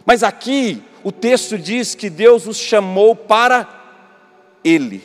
Mas 0.06 0.22
aqui 0.22 0.82
o 1.04 1.12
texto 1.12 1.58
diz 1.58 1.94
que 1.94 2.08
Deus 2.08 2.46
os 2.46 2.56
chamou 2.56 3.14
para 3.14 3.68
Ele. 4.64 5.02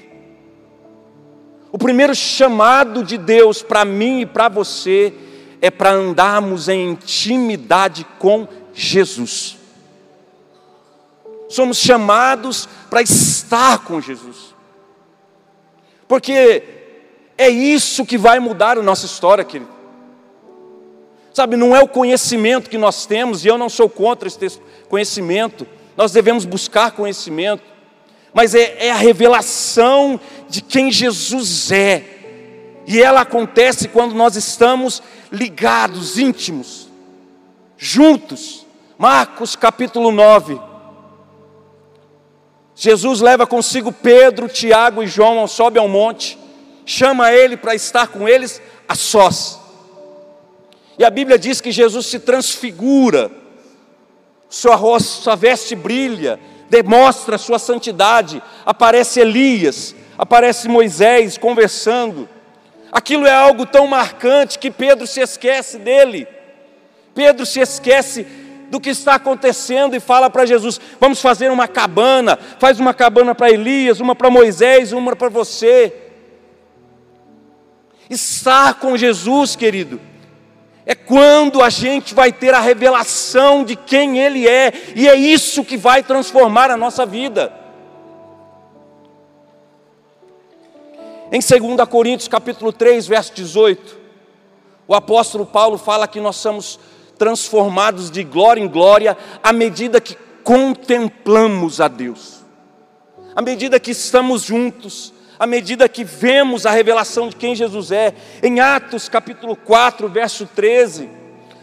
O 1.72 1.78
primeiro 1.78 2.16
chamado 2.16 3.04
de 3.04 3.18
Deus 3.18 3.62
para 3.62 3.84
mim 3.84 4.22
e 4.22 4.26
para 4.26 4.48
você 4.48 5.14
é 5.60 5.70
para 5.72 5.92
andarmos 5.92 6.70
em 6.70 6.92
intimidade 6.92 8.06
com 8.20 8.48
Jesus. 8.74 9.58
Somos 11.50 11.80
chamados 11.80 12.70
para 12.90 13.02
estar 13.02 13.80
com 13.80 14.00
Jesus. 14.00 14.56
Porque 16.08 16.64
É 17.42 17.50
isso 17.50 18.06
que 18.06 18.20
vai 18.20 18.40
mudar 18.40 18.78
a 18.78 18.84
nossa 18.84 19.08
história, 19.08 19.44
querido. 19.44 19.81
Sabe, 21.34 21.56
não 21.56 21.76
é 21.76 21.82
o 21.82 21.88
conhecimento 21.88 22.70
que 22.70 22.78
nós 22.78 23.06
temos, 23.06 23.46
e 23.46 23.48
eu 23.48 23.58
não 23.58 23.70
sou 23.70 23.90
contra 23.90 24.28
esse 24.28 24.60
conhecimento, 24.90 25.66
nós 25.96 26.12
devemos 26.12 26.44
buscar 26.44 26.92
conhecimento, 26.92 27.64
mas 28.34 28.54
é, 28.54 28.88
é 28.88 28.92
a 28.92 28.96
revelação 28.96 30.20
de 30.50 30.62
quem 30.62 30.92
Jesus 30.92 31.72
é, 31.72 32.04
e 32.86 33.02
ela 33.02 33.22
acontece 33.22 33.88
quando 33.88 34.14
nós 34.14 34.36
estamos 34.36 35.02
ligados, 35.32 36.18
íntimos, 36.18 36.90
juntos. 37.78 38.66
Marcos 38.98 39.56
capítulo 39.56 40.12
9. 40.12 40.60
Jesus 42.76 43.22
leva 43.22 43.48
consigo 43.48 43.92
Pedro, 43.92 44.48
Tiago 44.50 45.02
e 45.02 45.08
João, 45.08 45.48
sobe 45.48 45.80
ao 45.80 45.88
monte, 45.88 46.38
chama 46.86 47.32
ele 47.32 47.56
para 47.56 47.76
estar 47.76 48.08
com 48.08 48.28
eles 48.28 48.62
a 48.88 48.96
sós. 48.96 49.61
E 50.98 51.04
a 51.04 51.10
Bíblia 51.10 51.38
diz 51.38 51.62
que 51.62 51.72
Jesus 51.72 52.06
se 52.06 52.20
transfigura, 52.20 53.32
sua, 54.50 55.00
sua 55.00 55.36
veste 55.36 55.76
brilha, 55.76 56.40
demonstra 56.70 57.38
sua 57.38 57.58
santidade. 57.58 58.42
Aparece 58.66 59.20
Elias, 59.20 59.96
aparece 60.18 60.68
Moisés 60.68 61.38
conversando. 61.38 62.28
Aquilo 62.92 63.26
é 63.26 63.34
algo 63.34 63.66
tão 63.66 63.88
marcante 63.88 64.60
que 64.60 64.70
Pedro 64.70 65.08
se 65.08 65.22
esquece 65.22 65.78
dele. 65.78 66.28
Pedro 67.16 67.46
se 67.46 67.60
esquece 67.60 68.26
do 68.70 68.80
que 68.80 68.90
está 68.90 69.16
acontecendo 69.16 69.96
e 69.96 70.00
fala 70.00 70.30
para 70.30 70.46
Jesus: 70.46 70.80
Vamos 71.00 71.22
fazer 71.22 71.52
uma 71.52 71.68
cabana. 71.68 72.38
Faz 72.60 72.80
uma 72.80 72.94
cabana 72.94 73.34
para 73.34 73.52
Elias, 73.52 74.00
uma 74.00 74.16
para 74.16 74.30
Moisés, 74.30 74.92
uma 74.92 75.16
para 75.16 75.30
você. 75.30 75.94
Estar 78.10 78.74
com 78.76 78.98
Jesus, 78.98 79.56
querido, 79.56 80.00
é 80.92 80.96
quando 80.96 81.62
a 81.62 81.70
gente 81.70 82.14
vai 82.14 82.34
ter 82.34 82.54
a 82.54 82.60
revelação 82.60 83.64
de 83.64 83.78
quem 83.78 84.20
Ele 84.20 84.46
é, 84.46 84.74
e 84.94 85.08
é 85.08 85.16
isso 85.16 85.64
que 85.64 85.78
vai 85.78 86.04
transformar 86.04 86.70
a 86.70 86.76
nossa 86.76 87.06
vida. 87.06 87.54
Em 91.32 91.40
2 91.40 91.88
Coríntios 91.90 92.28
capítulo 92.28 92.74
3, 92.74 93.08
verso 93.08 93.34
18, 93.34 93.98
o 94.86 94.94
apóstolo 94.94 95.46
Paulo 95.46 95.78
fala 95.78 96.10
que 96.10 96.20
nós 96.20 96.36
somos 96.36 96.78
transformados 97.18 98.12
de 98.12 98.22
glória 98.22 98.60
em 98.60 98.68
glória 98.68 99.18
à 99.42 99.54
medida 99.54 100.02
que 100.02 100.18
contemplamos 100.44 101.80
a 101.80 101.88
Deus. 101.88 102.42
À 103.34 103.42
medida 103.42 103.80
que 103.80 103.92
estamos 103.92 104.42
juntos, 104.42 105.14
à 105.42 105.48
medida 105.48 105.90
que 105.90 106.04
vemos 106.04 106.68
a 106.68 106.70
revelação 106.70 107.28
de 107.28 107.36
quem 107.36 107.56
Jesus 107.56 107.92
é. 107.92 108.14
Em 108.44 108.60
Atos 108.60 109.10
capítulo 109.10 109.56
4, 109.56 110.08
verso 110.08 110.46
13, 110.46 111.10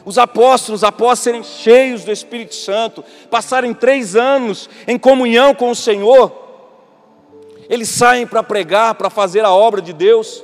os 0.05 0.19
apóstolos, 0.19 0.83
após 0.83 1.21
serem 1.21 1.45
cheios 1.45 2.03
do 2.03 2.11
Espírito 2.11 2.57
Santo, 2.57 3.05
passarem 3.31 3.73
três 3.73 4.17
anos 4.17 4.69
em 4.85 4.99
comunhão 4.99 5.55
com 5.55 5.71
o 5.71 5.77
Senhor, 5.77 6.33
eles 7.69 7.89
saem 7.89 8.27
para 8.27 8.43
pregar, 8.43 8.97
para 8.97 9.09
fazer 9.09 9.45
a 9.45 9.53
obra 9.53 9.81
de 9.81 9.93
Deus. 9.93 10.43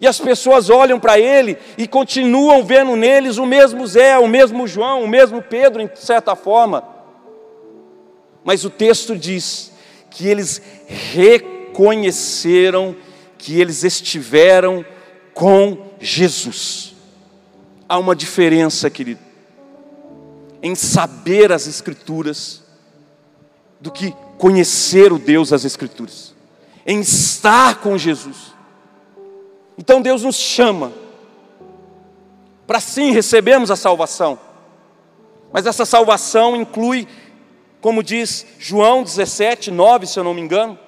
E 0.00 0.06
as 0.06 0.20
pessoas 0.20 0.70
olham 0.70 1.00
para 1.00 1.18
ele 1.18 1.58
e 1.76 1.88
continuam 1.88 2.62
vendo 2.62 2.94
neles 2.94 3.36
o 3.36 3.44
mesmo 3.44 3.84
Zé, 3.84 4.16
o 4.16 4.28
mesmo 4.28 4.68
João, 4.68 5.02
o 5.02 5.08
mesmo 5.08 5.42
Pedro, 5.42 5.82
em 5.82 5.90
certa 5.96 6.36
forma. 6.36 6.84
Mas 8.44 8.64
o 8.64 8.70
texto 8.70 9.16
diz 9.16 9.72
que 10.08 10.28
eles 10.28 10.62
reconheceram 11.74 12.94
que 13.36 13.60
eles 13.60 13.82
estiveram 13.82 14.84
com 15.34 15.90
Jesus. 16.00 16.94
Há 17.88 17.98
uma 17.98 18.14
diferença, 18.14 18.88
querido, 18.88 19.20
em 20.62 20.76
saber 20.76 21.50
as 21.50 21.66
Escrituras 21.66 22.62
do 23.80 23.90
que 23.90 24.14
conhecer 24.38 25.12
o 25.12 25.18
Deus 25.18 25.50
das 25.50 25.64
Escrituras, 25.64 26.32
em 26.86 27.00
estar 27.00 27.80
com 27.80 27.98
Jesus. 27.98 28.54
Então 29.76 30.00
Deus 30.00 30.22
nos 30.22 30.36
chama 30.36 30.92
para 32.68 32.80
sim 32.80 33.10
recebermos 33.10 33.70
a 33.70 33.76
salvação, 33.76 34.38
mas 35.52 35.66
essa 35.66 35.84
salvação 35.84 36.54
inclui, 36.54 37.06
como 37.80 38.02
diz 38.02 38.46
João 38.58 39.02
17, 39.02 39.72
9, 39.72 40.06
se 40.06 40.18
eu 40.18 40.24
não 40.24 40.32
me 40.32 40.40
engano, 40.40 40.78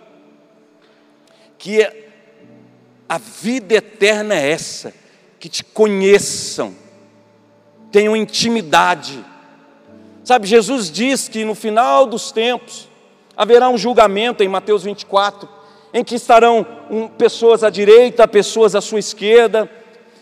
que 1.58 1.88
a 3.08 3.18
vida 3.18 3.74
eterna 3.74 4.34
é 4.34 4.50
essa, 4.50 4.92
que 5.38 5.48
te 5.48 5.62
conheçam, 5.62 6.74
tenham 7.90 8.16
intimidade. 8.16 9.24
Sabe, 10.24 10.46
Jesus 10.46 10.90
diz 10.90 11.28
que 11.28 11.44
no 11.44 11.54
final 11.54 12.06
dos 12.06 12.32
tempos, 12.32 12.88
haverá 13.36 13.68
um 13.68 13.78
julgamento 13.78 14.42
em 14.42 14.48
Mateus 14.48 14.82
24, 14.82 15.48
em 15.92 16.02
que 16.02 16.14
estarão 16.14 16.66
um, 16.90 17.06
pessoas 17.06 17.62
à 17.62 17.70
direita, 17.70 18.26
pessoas 18.26 18.74
à 18.74 18.80
sua 18.80 18.98
esquerda, 18.98 19.70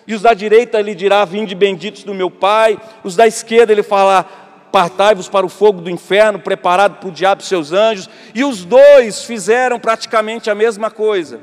e 0.06 0.14
os 0.14 0.20
da 0.20 0.34
direita 0.34 0.78
ele 0.78 0.94
dirá: 0.94 1.24
Vinde 1.24 1.54
benditos 1.54 2.04
do 2.04 2.12
meu 2.12 2.30
Pai, 2.30 2.78
os 3.02 3.16
da 3.16 3.26
esquerda 3.26 3.72
ele 3.72 3.82
fala: 3.82 4.43
Partai-vos 4.75 5.28
para 5.28 5.47
o 5.47 5.49
fogo 5.49 5.81
do 5.81 5.88
inferno, 5.88 6.40
preparado 6.40 6.99
para 6.99 7.09
o 7.09 7.12
diabo 7.12 7.40
e 7.40 7.45
seus 7.45 7.71
anjos, 7.71 8.11
e 8.35 8.43
os 8.43 8.64
dois 8.64 9.23
fizeram 9.23 9.78
praticamente 9.78 10.50
a 10.50 10.54
mesma 10.54 10.90
coisa: 10.90 11.38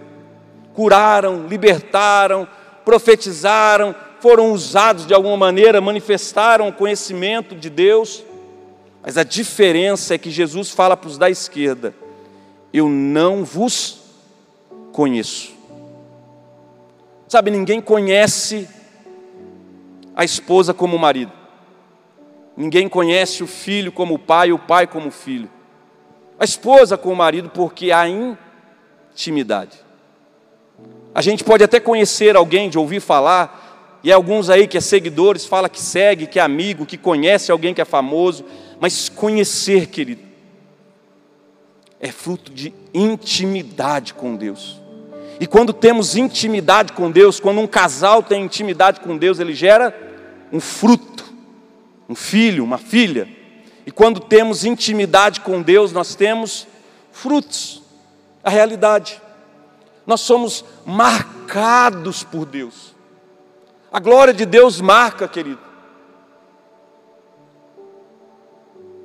curaram, 0.73 1.47
libertaram, 1.47 2.45
profetizaram, 2.83 3.95
foram 4.19 4.51
usados 4.51 5.07
de 5.07 5.13
alguma 5.13 5.37
maneira, 5.37 5.79
manifestaram 5.79 6.67
o 6.67 6.73
conhecimento 6.73 7.55
de 7.55 7.69
Deus. 7.69 8.21
Mas 9.01 9.17
a 9.17 9.23
diferença 9.23 10.15
é 10.15 10.17
que 10.17 10.29
Jesus 10.29 10.69
fala 10.69 10.97
para 10.97 11.07
os 11.07 11.17
da 11.17 11.29
esquerda: 11.29 11.95
Eu 12.73 12.89
não 12.89 13.45
vos 13.45 14.01
conheço. 14.91 15.53
Sabe, 17.29 17.49
ninguém 17.49 17.79
conhece 17.79 18.67
a 20.13 20.25
esposa 20.25 20.73
como 20.73 20.97
o 20.97 20.99
marido. 20.99 21.40
Ninguém 22.55 22.89
conhece 22.89 23.43
o 23.43 23.47
filho 23.47 23.91
como 23.91 24.15
o 24.15 24.19
pai, 24.19 24.51
o 24.51 24.59
pai 24.59 24.85
como 24.87 25.07
o 25.07 25.11
filho. 25.11 25.49
A 26.39 26.43
esposa 26.43 26.97
com 26.97 27.11
o 27.11 27.15
marido 27.15 27.49
porque 27.49 27.91
há 27.91 28.05
intimidade. 28.07 29.77
A 31.13 31.21
gente 31.21 31.43
pode 31.43 31.63
até 31.63 31.79
conhecer 31.79 32.35
alguém 32.35 32.69
de 32.69 32.77
ouvir 32.77 32.99
falar, 32.99 33.99
e 34.03 34.11
alguns 34.11 34.49
aí 34.49 34.67
que 34.67 34.77
é 34.77 34.81
seguidores 34.81 35.45
fala 35.45 35.69
que 35.69 35.79
segue, 35.79 36.25
que 36.25 36.39
é 36.39 36.41
amigo, 36.41 36.85
que 36.85 36.97
conhece 36.97 37.51
alguém 37.51 37.73
que 37.73 37.81
é 37.81 37.85
famoso, 37.85 38.43
mas 38.79 39.09
conhecer, 39.09 39.87
querido, 39.87 40.23
é 41.99 42.11
fruto 42.11 42.51
de 42.51 42.73
intimidade 42.93 44.13
com 44.13 44.35
Deus. 44.35 44.81
E 45.39 45.45
quando 45.45 45.73
temos 45.73 46.15
intimidade 46.15 46.93
com 46.93 47.11
Deus, 47.11 47.39
quando 47.39 47.59
um 47.59 47.67
casal 47.67 48.23
tem 48.23 48.43
intimidade 48.43 48.99
com 48.99 49.17
Deus, 49.17 49.39
ele 49.39 49.53
gera 49.53 49.95
um 50.51 50.59
fruto, 50.59 51.20
um 52.11 52.15
filho, 52.15 52.61
uma 52.61 52.77
filha. 52.77 53.25
E 53.85 53.91
quando 53.91 54.19
temos 54.19 54.65
intimidade 54.65 55.39
com 55.39 55.61
Deus, 55.61 55.93
nós 55.93 56.13
temos 56.13 56.67
frutos, 57.09 57.81
a 58.43 58.49
realidade. 58.49 59.21
Nós 60.05 60.19
somos 60.19 60.65
marcados 60.85 62.21
por 62.21 62.45
Deus. 62.45 62.93
A 63.89 63.99
glória 63.99 64.33
de 64.33 64.45
Deus 64.45 64.81
marca, 64.81 65.25
querido. 65.25 65.61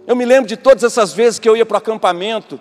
Eu 0.04 0.16
me 0.16 0.24
lembro 0.24 0.48
de 0.48 0.56
todas 0.56 0.82
essas 0.82 1.12
vezes 1.12 1.38
que 1.38 1.48
eu 1.48 1.56
ia 1.56 1.64
para 1.64 1.76
o 1.76 1.78
acampamento. 1.78 2.58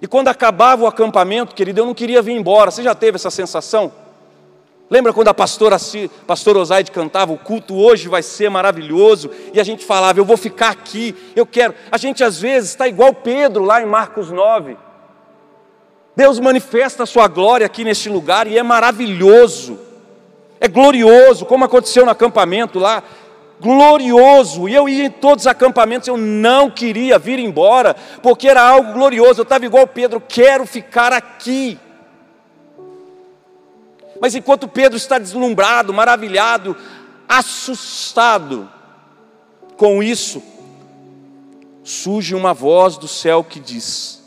E 0.00 0.06
quando 0.06 0.28
acabava 0.28 0.84
o 0.84 0.86
acampamento, 0.86 1.52
querido, 1.52 1.80
eu 1.80 1.86
não 1.86 1.94
queria 1.94 2.22
vir 2.22 2.32
embora. 2.32 2.70
Você 2.70 2.84
já 2.84 2.94
teve 2.94 3.16
essa 3.16 3.30
sensação? 3.30 3.92
Lembra 4.90 5.12
quando 5.12 5.28
a 5.28 5.34
pastora, 5.34 5.76
pastor 6.26 6.56
Osaide 6.56 6.90
cantava, 6.90 7.32
o 7.32 7.38
culto 7.38 7.76
hoje 7.76 8.08
vai 8.08 8.22
ser 8.22 8.48
maravilhoso, 8.48 9.30
e 9.52 9.60
a 9.60 9.64
gente 9.64 9.84
falava, 9.84 10.18
eu 10.18 10.24
vou 10.24 10.36
ficar 10.36 10.70
aqui, 10.70 11.14
eu 11.36 11.44
quero. 11.44 11.74
A 11.92 11.98
gente 11.98 12.24
às 12.24 12.40
vezes 12.40 12.70
está 12.70 12.88
igual 12.88 13.12
Pedro 13.12 13.64
lá 13.64 13.82
em 13.82 13.86
Marcos 13.86 14.30
9. 14.30 14.76
Deus 16.16 16.40
manifesta 16.40 17.02
a 17.02 17.06
sua 17.06 17.28
glória 17.28 17.66
aqui 17.66 17.84
neste 17.84 18.08
lugar 18.08 18.46
e 18.46 18.58
é 18.58 18.62
maravilhoso, 18.62 19.78
é 20.58 20.66
glorioso, 20.66 21.44
como 21.44 21.64
aconteceu 21.64 22.04
no 22.04 22.10
acampamento 22.10 22.78
lá 22.78 23.02
glorioso. 23.60 24.68
E 24.68 24.74
eu 24.74 24.88
ia 24.88 25.04
em 25.04 25.10
todos 25.10 25.44
os 25.44 25.46
acampamentos, 25.46 26.08
eu 26.08 26.16
não 26.16 26.70
queria 26.70 27.18
vir 27.18 27.38
embora, 27.38 27.94
porque 28.22 28.48
era 28.48 28.62
algo 28.62 28.92
glorioso. 28.92 29.40
Eu 29.40 29.44
estava 29.44 29.66
igual 29.66 29.86
Pedro, 29.86 30.20
quero 30.26 30.66
ficar 30.66 31.12
aqui. 31.12 31.78
Mas 34.20 34.34
enquanto 34.34 34.68
Pedro 34.68 34.96
está 34.96 35.18
deslumbrado, 35.18 35.92
maravilhado, 35.92 36.76
assustado 37.28 38.68
com 39.76 40.02
isso, 40.02 40.42
surge 41.84 42.34
uma 42.34 42.52
voz 42.52 42.96
do 42.96 43.06
céu 43.06 43.44
que 43.44 43.60
diz: 43.60 44.22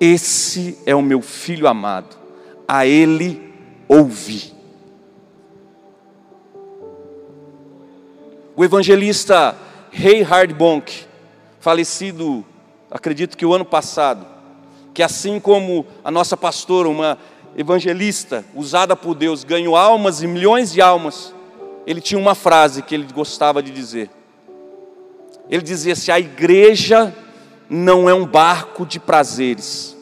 Esse 0.00 0.78
é 0.84 0.94
o 0.94 1.02
meu 1.02 1.22
filho 1.22 1.68
amado, 1.68 2.16
a 2.66 2.86
ele 2.86 3.54
ouvi. 3.88 4.52
O 8.54 8.64
evangelista 8.64 9.56
Rei 9.90 10.22
Hardbonk, 10.22 11.06
falecido, 11.60 12.44
acredito 12.90 13.36
que 13.36 13.46
o 13.46 13.54
ano 13.54 13.64
passado, 13.64 14.26
que 14.92 15.02
assim 15.02 15.40
como 15.40 15.86
a 16.04 16.10
nossa 16.10 16.36
pastora, 16.36 16.88
uma 16.88 17.18
evangelista 17.56 18.44
usada 18.54 18.96
por 18.96 19.14
Deus, 19.14 19.44
ganhou 19.44 19.76
almas 19.76 20.22
e 20.22 20.26
milhões 20.26 20.72
de 20.72 20.80
almas, 20.80 21.34
ele 21.86 22.00
tinha 22.00 22.18
uma 22.18 22.34
frase 22.34 22.82
que 22.82 22.94
ele 22.94 23.06
gostava 23.12 23.62
de 23.62 23.70
dizer. 23.70 24.10
Ele 25.50 25.62
dizia 25.62 25.92
assim: 25.92 26.10
a 26.10 26.18
igreja 26.18 27.14
não 27.68 28.08
é 28.08 28.14
um 28.14 28.26
barco 28.26 28.86
de 28.86 29.00
prazeres, 29.00 29.96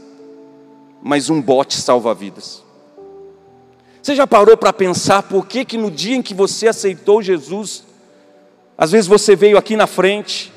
mas 1.03 1.31
um 1.31 1.41
bote 1.41 1.77
salva-vidas. 1.77 2.63
Você 4.03 4.15
já 4.15 4.27
parou 4.27 4.57
para 4.57 4.73
pensar 4.73 5.23
por 5.23 5.47
que, 5.47 5.65
que 5.65 5.77
no 5.77 5.91
dia 5.91 6.17
em 6.17 6.23
que 6.23 6.33
você 6.33 6.69
aceitou 6.69 7.23
Jesus, 7.23 7.85
às 8.77 8.91
vezes 8.93 9.07
você 9.07 9.37
veio 9.37 9.59
aqui 9.59 9.77
na 9.77 9.87
frente, 9.87 10.53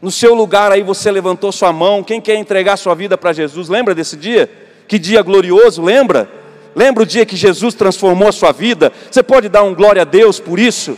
no 0.00 0.10
seu 0.10 0.34
lugar 0.34 0.70
aí 0.72 0.82
você 0.82 1.10
levantou 1.10 1.50
sua 1.52 1.72
mão, 1.72 2.02
quem 2.02 2.20
quer 2.20 2.34
entregar 2.34 2.76
sua 2.76 2.94
vida 2.94 3.16
para 3.16 3.32
Jesus, 3.32 3.68
lembra 3.68 3.94
desse 3.94 4.16
dia? 4.16 4.50
Que 4.86 4.98
dia 4.98 5.22
glorioso, 5.22 5.82
lembra? 5.82 6.28
Lembra 6.74 7.02
o 7.02 7.06
dia 7.06 7.26
que 7.26 7.36
Jesus 7.36 7.74
transformou 7.74 8.28
a 8.28 8.32
sua 8.32 8.52
vida? 8.52 8.92
Você 9.10 9.22
pode 9.22 9.48
dar 9.48 9.62
um 9.62 9.74
glória 9.74 10.02
a 10.02 10.04
Deus 10.04 10.40
por 10.40 10.58
isso? 10.58 10.96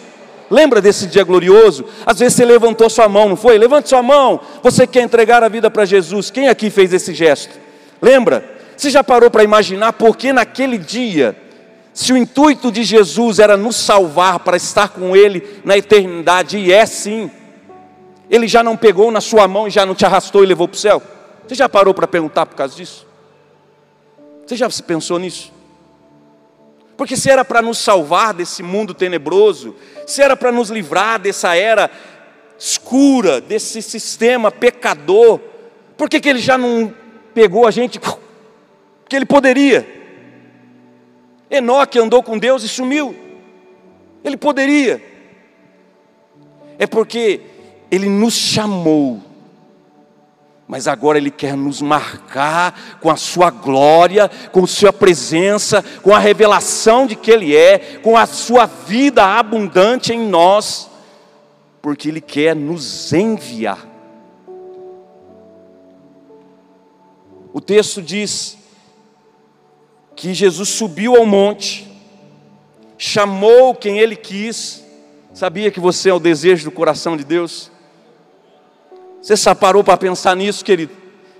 Lembra 0.50 0.80
desse 0.80 1.06
dia 1.06 1.24
glorioso? 1.24 1.84
Às 2.06 2.18
vezes 2.18 2.34
você 2.34 2.44
levantou 2.44 2.88
sua 2.88 3.08
mão, 3.08 3.28
não 3.28 3.36
foi? 3.36 3.58
Levante 3.58 3.88
sua 3.88 4.02
mão. 4.02 4.40
Você 4.62 4.86
quer 4.86 5.02
entregar 5.02 5.42
a 5.42 5.48
vida 5.48 5.70
para 5.70 5.84
Jesus? 5.84 6.30
Quem 6.30 6.48
aqui 6.48 6.70
fez 6.70 6.92
esse 6.92 7.14
gesto? 7.14 7.58
Lembra? 8.00 8.44
Você 8.76 8.90
já 8.90 9.02
parou 9.02 9.30
para 9.30 9.42
imaginar 9.44 9.92
por 9.94 10.16
que 10.16 10.32
naquele 10.32 10.78
dia, 10.78 11.36
se 11.92 12.12
o 12.12 12.16
intuito 12.16 12.70
de 12.70 12.82
Jesus 12.82 13.38
era 13.38 13.56
nos 13.56 13.76
salvar 13.76 14.40
para 14.40 14.56
estar 14.56 14.88
com 14.88 15.16
Ele 15.16 15.60
na 15.64 15.76
eternidade, 15.76 16.58
e 16.58 16.72
é 16.72 16.84
sim, 16.84 17.30
ele 18.28 18.48
já 18.48 18.62
não 18.62 18.76
pegou 18.76 19.10
na 19.10 19.20
sua 19.20 19.46
mão 19.46 19.68
e 19.68 19.70
já 19.70 19.84
não 19.84 19.94
te 19.94 20.04
arrastou 20.04 20.42
e 20.42 20.46
levou 20.46 20.66
para 20.66 20.74
o 20.74 20.78
céu? 20.78 21.02
Você 21.46 21.54
já 21.54 21.68
parou 21.68 21.94
para 21.94 22.06
perguntar 22.06 22.46
por 22.46 22.56
causa 22.56 22.74
disso? 22.74 23.06
Você 24.46 24.56
já 24.56 24.68
se 24.68 24.82
pensou 24.82 25.18
nisso? 25.18 25.52
Porque 26.96 27.16
se 27.16 27.30
era 27.30 27.44
para 27.44 27.60
nos 27.60 27.78
salvar 27.78 28.34
desse 28.34 28.62
mundo 28.62 28.94
tenebroso, 28.94 29.74
se 30.06 30.22
era 30.22 30.36
para 30.36 30.52
nos 30.52 30.70
livrar 30.70 31.18
dessa 31.18 31.56
era 31.56 31.90
escura, 32.58 33.40
desse 33.40 33.82
sistema 33.82 34.50
pecador, 34.50 35.40
por 35.96 36.08
que, 36.08 36.20
que 36.20 36.28
ele 36.28 36.38
já 36.38 36.56
não 36.56 36.94
pegou 37.32 37.66
a 37.66 37.70
gente? 37.70 37.98
Porque 39.02 39.16
ele 39.16 39.26
poderia. 39.26 39.86
Enoque 41.50 41.98
andou 41.98 42.22
com 42.22 42.38
Deus 42.38 42.62
e 42.62 42.68
sumiu. 42.68 43.14
Ele 44.24 44.36
poderia. 44.36 45.02
É 46.78 46.86
porque 46.86 47.40
ele 47.90 48.08
nos 48.08 48.34
chamou, 48.34 49.22
mas 50.66 50.88
agora 50.88 51.18
Ele 51.18 51.30
quer 51.30 51.56
nos 51.56 51.82
marcar 51.82 52.98
com 53.00 53.10
a 53.10 53.16
Sua 53.16 53.50
glória, 53.50 54.30
com 54.50 54.64
a 54.64 54.66
Sua 54.66 54.92
presença, 54.92 55.84
com 56.02 56.14
a 56.14 56.18
revelação 56.18 57.06
de 57.06 57.14
que 57.14 57.30
Ele 57.30 57.54
é, 57.54 57.98
com 58.02 58.16
a 58.16 58.26
Sua 58.26 58.66
vida 58.66 59.24
abundante 59.24 60.12
em 60.12 60.26
nós, 60.26 60.90
porque 61.82 62.08
Ele 62.08 62.20
quer 62.20 62.56
nos 62.56 63.12
enviar. 63.12 63.86
O 67.52 67.60
texto 67.60 68.02
diz 68.02 68.58
que 70.16 70.32
Jesus 70.32 70.70
subiu 70.70 71.14
ao 71.14 71.26
monte, 71.26 71.88
chamou 72.96 73.74
quem 73.74 73.98
Ele 73.98 74.16
quis, 74.16 74.82
sabia 75.34 75.70
que 75.70 75.78
você 75.78 76.08
é 76.08 76.14
o 76.14 76.18
desejo 76.18 76.64
do 76.64 76.72
coração 76.72 77.16
de 77.16 77.22
Deus? 77.22 77.70
Você 79.24 79.38
só 79.38 79.54
parou 79.54 79.82
para 79.82 79.96
pensar 79.96 80.36
nisso, 80.36 80.62
querido? 80.62 80.92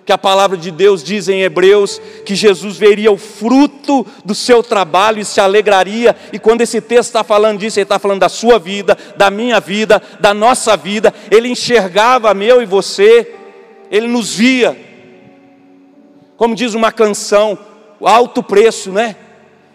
Que 0.06 0.12
a 0.12 0.16
palavra 0.16 0.56
de 0.56 0.70
Deus 0.70 1.04
diz 1.04 1.28
em 1.28 1.42
Hebreus 1.42 2.00
que 2.24 2.34
Jesus 2.34 2.78
veria 2.78 3.12
o 3.12 3.18
fruto 3.18 4.06
do 4.24 4.34
seu 4.34 4.62
trabalho 4.62 5.20
e 5.20 5.24
se 5.24 5.38
alegraria. 5.38 6.16
E 6.32 6.38
quando 6.38 6.62
esse 6.62 6.80
texto 6.80 7.10
está 7.10 7.22
falando 7.22 7.58
disso, 7.58 7.78
ele 7.78 7.84
está 7.84 7.98
falando 7.98 8.20
da 8.20 8.30
sua 8.30 8.58
vida, 8.58 8.96
da 9.18 9.30
minha 9.30 9.60
vida, 9.60 10.00
da 10.18 10.32
nossa 10.32 10.78
vida. 10.78 11.12
Ele 11.30 11.46
enxergava 11.46 12.32
meu 12.32 12.62
e 12.62 12.64
você, 12.64 13.34
ele 13.90 14.08
nos 14.08 14.34
via. 14.34 14.74
Como 16.38 16.54
diz 16.54 16.72
uma 16.72 16.90
canção, 16.90 17.58
o 18.00 18.08
alto 18.08 18.42
preço, 18.42 18.92
né? 18.92 19.14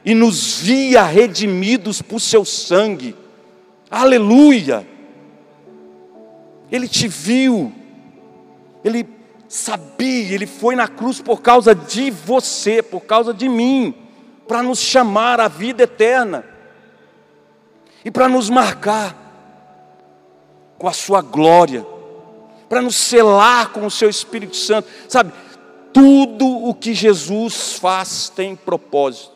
E 0.04 0.16
nos 0.16 0.62
via 0.62 1.04
redimidos 1.04 2.02
por 2.02 2.20
seu 2.20 2.44
sangue. 2.44 3.16
Aleluia! 3.92 4.84
Ele 6.72 6.88
te 6.88 7.08
viu, 7.08 7.72
ele 8.84 9.08
sabia, 9.48 10.34
ele 10.34 10.46
foi 10.46 10.76
na 10.76 10.88
cruz 10.88 11.22
por 11.22 11.42
causa 11.42 11.74
de 11.74 12.12
você, 12.12 12.84
por 12.84 13.02
causa 13.02 13.34
de 13.34 13.50
mim, 13.50 13.94
para 14.48 14.62
nos 14.62 14.80
chamar 14.80 15.40
à 15.40 15.48
vida 15.48 15.84
eterna 15.84 16.46
e 18.06 18.12
para 18.12 18.30
nos 18.30 18.50
marcar 18.50 19.16
com 20.78 20.88
a 20.88 20.94
sua 20.94 21.22
glória, 21.22 21.86
para 22.70 22.82
nos 22.82 22.96
selar 22.96 23.70
com 23.70 23.86
o 23.86 23.92
seu 23.92 24.10
Espírito 24.10 24.56
Santo. 24.56 24.88
Sabe, 25.08 25.34
tudo 25.92 26.46
o 26.48 26.74
que 26.74 26.94
Jesus 26.94 27.74
faz 27.74 28.30
tem 28.30 28.56
propósito. 28.56 29.32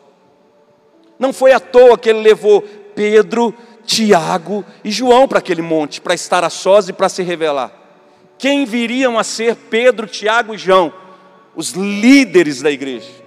Não 1.18 1.32
foi 1.32 1.52
à 1.52 1.60
toa 1.60 1.98
que 1.98 2.08
ele 2.08 2.20
levou 2.20 2.62
Pedro, 2.62 3.52
Tiago 3.84 4.64
e 4.82 4.90
João 4.90 5.28
para 5.28 5.40
aquele 5.40 5.60
monte, 5.60 6.00
para 6.00 6.14
estar 6.14 6.44
a 6.44 6.50
sós 6.50 6.88
e 6.88 6.92
para 6.92 7.08
se 7.08 7.22
revelar 7.22 7.83
quem 8.38 8.64
viriam 8.64 9.18
a 9.18 9.24
ser 9.24 9.56
Pedro, 9.56 10.06
Tiago 10.06 10.54
e 10.54 10.58
João, 10.58 10.92
os 11.54 11.70
líderes 11.70 12.60
da 12.60 12.70
igreja. 12.70 13.24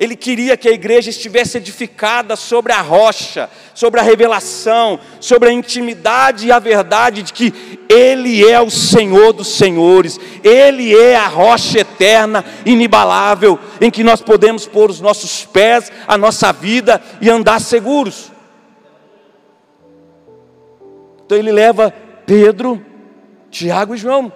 Ele 0.00 0.16
queria 0.16 0.56
que 0.56 0.66
a 0.66 0.72
igreja 0.72 1.10
estivesse 1.10 1.58
edificada 1.58 2.34
sobre 2.34 2.72
a 2.72 2.80
rocha, 2.80 3.50
sobre 3.74 4.00
a 4.00 4.02
revelação, 4.02 4.98
sobre 5.20 5.50
a 5.50 5.52
intimidade 5.52 6.46
e 6.46 6.52
a 6.52 6.58
verdade 6.58 7.22
de 7.22 7.34
que 7.34 7.52
Ele 7.86 8.42
é 8.48 8.58
o 8.58 8.70
Senhor 8.70 9.34
dos 9.34 9.48
Senhores, 9.48 10.18
Ele 10.42 10.96
é 10.96 11.16
a 11.16 11.26
rocha 11.26 11.80
eterna, 11.80 12.42
inabalável, 12.64 13.58
em 13.78 13.90
que 13.90 14.02
nós 14.02 14.22
podemos 14.22 14.66
pôr 14.66 14.88
os 14.88 15.02
nossos 15.02 15.44
pés, 15.44 15.92
a 16.08 16.16
nossa 16.16 16.50
vida 16.50 16.98
e 17.20 17.28
andar 17.28 17.60
seguros. 17.60 18.32
Então 21.26 21.36
ele 21.36 21.52
leva 21.52 21.94
Pedro, 22.30 22.80
Tiago 23.50 23.92
e 23.92 23.98
João. 23.98 24.32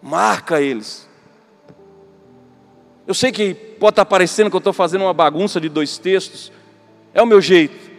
Marca 0.00 0.58
eles. 0.58 1.06
Eu 3.06 3.12
sei 3.12 3.30
que 3.30 3.52
pode 3.52 3.92
estar 3.92 4.06
parecendo 4.06 4.48
que 4.48 4.56
eu 4.56 4.58
estou 4.58 4.72
fazendo 4.72 5.02
uma 5.02 5.12
bagunça 5.12 5.60
de 5.60 5.68
dois 5.68 5.98
textos, 5.98 6.50
é 7.12 7.20
o 7.20 7.26
meu 7.26 7.42
jeito. 7.42 7.90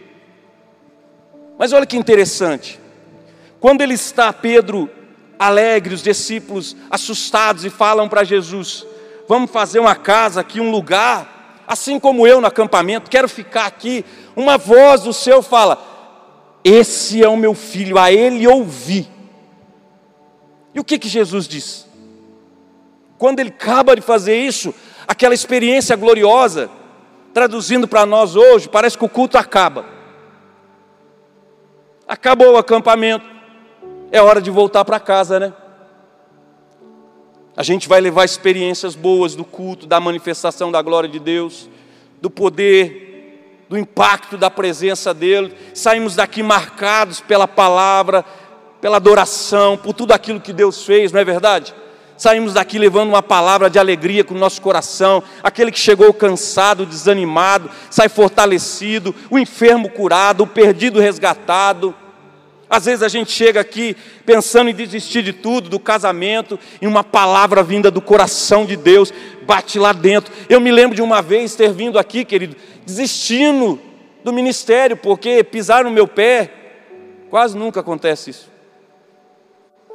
Mas 1.56 1.72
olha 1.72 1.86
que 1.86 1.96
interessante. 1.96 2.80
Quando 3.60 3.80
ele 3.80 3.94
está, 3.94 4.32
Pedro, 4.32 4.90
alegre, 5.38 5.94
os 5.94 6.02
discípulos 6.02 6.74
assustados 6.90 7.64
e 7.64 7.70
falam 7.70 8.08
para 8.08 8.24
Jesus: 8.24 8.84
Vamos 9.28 9.52
fazer 9.52 9.78
uma 9.78 9.94
casa 9.94 10.40
aqui, 10.40 10.60
um 10.60 10.72
lugar, 10.72 11.62
assim 11.64 12.00
como 12.00 12.26
eu 12.26 12.40
no 12.40 12.48
acampamento, 12.48 13.08
quero 13.08 13.28
ficar 13.28 13.66
aqui. 13.66 14.04
Uma 14.34 14.58
voz 14.58 15.02
do 15.02 15.12
céu 15.12 15.42
fala: 15.42 15.93
esse 16.64 17.22
é 17.22 17.28
o 17.28 17.36
meu 17.36 17.52
filho, 17.52 17.98
a 17.98 18.10
ele 18.10 18.48
ouvi. 18.48 19.06
E 20.74 20.80
o 20.80 20.84
que 20.84 20.98
que 20.98 21.08
Jesus 21.08 21.46
diz? 21.46 21.86
Quando 23.18 23.40
ele 23.40 23.50
acaba 23.50 23.94
de 23.94 24.00
fazer 24.00 24.36
isso, 24.36 24.74
aquela 25.06 25.34
experiência 25.34 25.94
gloriosa, 25.94 26.70
traduzindo 27.34 27.86
para 27.86 28.06
nós 28.06 28.34
hoje, 28.34 28.68
parece 28.68 28.96
que 28.96 29.04
o 29.04 29.08
culto 29.08 29.36
acaba. 29.36 29.84
Acabou 32.08 32.54
o 32.54 32.56
acampamento, 32.56 33.26
é 34.10 34.22
hora 34.22 34.40
de 34.40 34.50
voltar 34.50 34.84
para 34.84 34.98
casa, 34.98 35.38
né? 35.38 35.52
A 37.56 37.62
gente 37.62 37.88
vai 37.88 38.00
levar 38.00 38.24
experiências 38.24 38.96
boas 38.96 39.34
do 39.34 39.44
culto, 39.44 39.86
da 39.86 40.00
manifestação 40.00 40.72
da 40.72 40.82
glória 40.82 41.08
de 41.08 41.18
Deus, 41.18 41.68
do 42.20 42.28
poder 42.28 43.03
do 43.74 43.78
impacto 43.78 44.38
da 44.38 44.48
presença 44.48 45.12
dele, 45.12 45.52
saímos 45.74 46.14
daqui 46.14 46.44
marcados 46.44 47.20
pela 47.20 47.48
palavra, 47.48 48.24
pela 48.80 48.98
adoração, 48.98 49.76
por 49.76 49.92
tudo 49.92 50.12
aquilo 50.12 50.40
que 50.40 50.52
Deus 50.52 50.84
fez, 50.84 51.10
não 51.10 51.20
é 51.20 51.24
verdade? 51.24 51.74
Saímos 52.16 52.54
daqui 52.54 52.78
levando 52.78 53.08
uma 53.08 53.20
palavra 53.20 53.68
de 53.68 53.76
alegria 53.76 54.22
com 54.22 54.32
o 54.32 54.38
nosso 54.38 54.62
coração. 54.62 55.24
Aquele 55.42 55.72
que 55.72 55.80
chegou 55.80 56.14
cansado, 56.14 56.86
desanimado, 56.86 57.68
sai 57.90 58.08
fortalecido. 58.08 59.12
O 59.28 59.40
enfermo 59.40 59.90
curado, 59.90 60.44
o 60.44 60.46
perdido 60.46 61.00
resgatado. 61.00 61.92
Às 62.74 62.86
vezes 62.86 63.04
a 63.04 63.08
gente 63.08 63.30
chega 63.30 63.60
aqui 63.60 63.96
pensando 64.26 64.68
em 64.68 64.74
desistir 64.74 65.22
de 65.22 65.32
tudo, 65.32 65.68
do 65.68 65.78
casamento, 65.78 66.58
e 66.82 66.88
uma 66.88 67.04
palavra 67.04 67.62
vinda 67.62 67.88
do 67.88 68.00
coração 68.00 68.66
de 68.66 68.74
Deus 68.74 69.14
bate 69.42 69.78
lá 69.78 69.92
dentro. 69.92 70.34
Eu 70.48 70.60
me 70.60 70.72
lembro 70.72 70.96
de 70.96 71.00
uma 71.00 71.22
vez 71.22 71.54
ter 71.54 71.72
vindo 71.72 72.00
aqui, 72.00 72.24
querido, 72.24 72.56
desistindo 72.84 73.80
do 74.24 74.32
ministério, 74.32 74.96
porque 74.96 75.44
pisar 75.44 75.84
no 75.84 75.90
meu 75.92 76.08
pé, 76.08 76.50
quase 77.30 77.56
nunca 77.56 77.78
acontece 77.78 78.30
isso. 78.30 78.50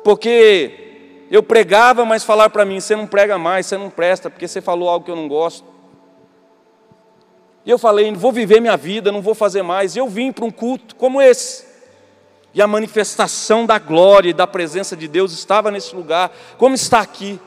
Porque 0.02 1.26
eu 1.30 1.44
pregava, 1.44 2.06
mas 2.06 2.24
falaram 2.24 2.52
para 2.52 2.64
mim: 2.64 2.80
você 2.80 2.96
não 2.96 3.06
prega 3.06 3.38
mais, 3.38 3.66
você 3.66 3.78
não 3.78 3.90
presta, 3.90 4.30
porque 4.30 4.48
você 4.48 4.62
falou 4.62 4.88
algo 4.88 5.04
que 5.04 5.12
eu 5.12 5.18
não 5.18 5.28
gosto. 5.28 5.68
E 7.66 7.70
eu 7.70 7.78
falei: 7.78 8.10
vou 8.14 8.32
viver 8.32 8.62
minha 8.62 8.78
vida, 8.78 9.12
não 9.12 9.22
vou 9.22 9.36
fazer 9.36 9.64
mais. 9.64 9.98
E 9.98 10.00
eu 10.00 10.08
vim 10.08 10.32
para 10.32 10.46
um 10.46 10.52
culto 10.52 10.96
como 10.96 11.22
esse. 11.22 11.68
E 12.54 12.62
a 12.62 12.68
manifestação 12.68 13.66
da 13.66 13.78
glória 13.78 14.30
e 14.30 14.34
da 14.34 14.48
presença 14.48 14.96
de 14.96 15.08
Deus 15.08 15.32
estava 15.32 15.70
nesse 15.70 15.96
lugar, 15.96 16.32
como 16.58 16.76
está 16.76 17.00
aqui. 17.00 17.40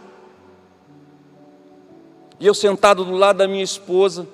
E 2.38 2.47
eu 2.47 2.55
sentado 2.55 3.05
do 3.05 3.12
lado 3.12 3.38
da 3.38 3.49
minha 3.49 3.65
esposa, 3.65 4.27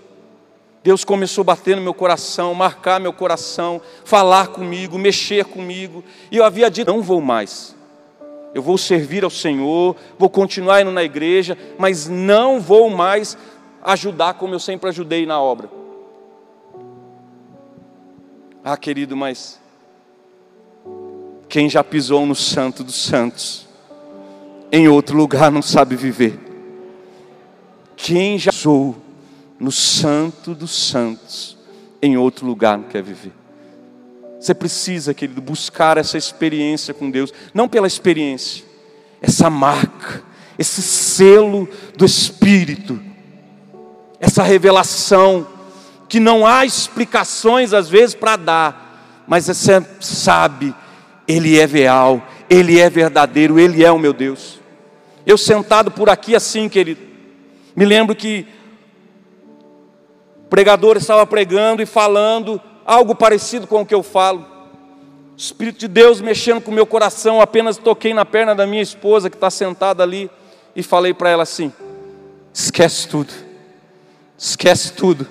Deus 0.82 1.04
começou 1.04 1.42
a 1.42 1.44
bater 1.44 1.76
no 1.76 1.82
meu 1.82 1.92
coração, 1.92 2.54
marcar 2.54 3.00
meu 3.00 3.12
coração, 3.12 3.80
falar 4.04 4.48
comigo, 4.48 4.98
mexer 4.98 5.44
comigo. 5.44 6.04
E 6.30 6.36
eu 6.36 6.44
havia 6.44 6.70
dito: 6.70 6.90
não 6.90 7.02
vou 7.02 7.20
mais. 7.20 7.76
Eu 8.54 8.62
vou 8.62 8.78
servir 8.78 9.24
ao 9.24 9.30
Senhor, 9.30 9.94
vou 10.18 10.30
continuar 10.30 10.80
indo 10.80 10.90
na 10.90 11.04
igreja, 11.04 11.56
mas 11.78 12.08
não 12.08 12.60
vou 12.60 12.88
mais 12.88 13.36
ajudar 13.82 14.34
como 14.34 14.54
eu 14.54 14.58
sempre 14.58 14.88
ajudei 14.88 15.26
na 15.26 15.40
obra. 15.40 15.68
Ah, 18.64 18.76
querido, 18.76 19.16
mas 19.16 19.57
quem 21.48 21.68
já 21.68 21.82
pisou 21.82 22.26
no 22.26 22.34
Santo 22.34 22.84
dos 22.84 22.94
Santos, 22.94 23.66
em 24.70 24.86
outro 24.86 25.16
lugar 25.16 25.50
não 25.50 25.62
sabe 25.62 25.96
viver. 25.96 26.38
Quem 27.96 28.38
já 28.38 28.52
pisou 28.52 28.96
no 29.58 29.72
Santo 29.72 30.54
dos 30.54 30.70
Santos, 30.70 31.56
em 32.02 32.16
outro 32.16 32.46
lugar 32.46 32.76
não 32.76 32.84
quer 32.84 33.02
viver. 33.02 33.32
Você 34.38 34.54
precisa, 34.54 35.14
querido, 35.14 35.40
buscar 35.40 35.96
essa 35.96 36.16
experiência 36.16 36.94
com 36.94 37.10
Deus, 37.10 37.32
não 37.52 37.68
pela 37.68 37.86
experiência, 37.86 38.64
essa 39.20 39.50
marca, 39.50 40.22
esse 40.58 40.82
selo 40.82 41.68
do 41.96 42.04
Espírito, 42.04 43.00
essa 44.20 44.42
revelação, 44.42 45.46
que 46.08 46.20
não 46.20 46.46
há 46.46 46.64
explicações 46.64 47.72
às 47.72 47.88
vezes 47.88 48.14
para 48.14 48.36
dar, 48.36 49.24
mas 49.26 49.46
você 49.46 49.84
sabe 50.00 50.74
ele 51.28 51.58
é 51.60 51.66
real, 51.66 52.26
Ele 52.48 52.80
é 52.80 52.88
verdadeiro, 52.88 53.60
Ele 53.60 53.84
é 53.84 53.92
o 53.92 53.98
meu 53.98 54.14
Deus. 54.14 54.58
Eu 55.26 55.36
sentado 55.36 55.90
por 55.90 56.08
aqui 56.08 56.34
assim, 56.34 56.70
querido, 56.70 57.02
me 57.76 57.84
lembro 57.84 58.16
que 58.16 58.46
o 60.38 60.48
pregador 60.48 60.96
estava 60.96 61.26
pregando 61.26 61.82
e 61.82 61.86
falando 61.86 62.58
algo 62.86 63.14
parecido 63.14 63.66
com 63.66 63.82
o 63.82 63.86
que 63.86 63.94
eu 63.94 64.02
falo. 64.02 64.40
O 64.40 65.36
Espírito 65.36 65.80
de 65.80 65.88
Deus 65.88 66.22
mexendo 66.22 66.62
com 66.62 66.70
o 66.70 66.74
meu 66.74 66.86
coração, 66.86 67.42
apenas 67.42 67.76
toquei 67.76 68.14
na 68.14 68.24
perna 68.24 68.54
da 68.54 68.66
minha 68.66 68.82
esposa 68.82 69.28
que 69.28 69.36
está 69.36 69.50
sentada 69.50 70.02
ali 70.02 70.30
e 70.74 70.82
falei 70.82 71.12
para 71.12 71.28
ela 71.28 71.42
assim: 71.42 71.70
esquece 72.54 73.06
tudo, 73.06 73.34
esquece 74.38 74.94
tudo. 74.94 75.28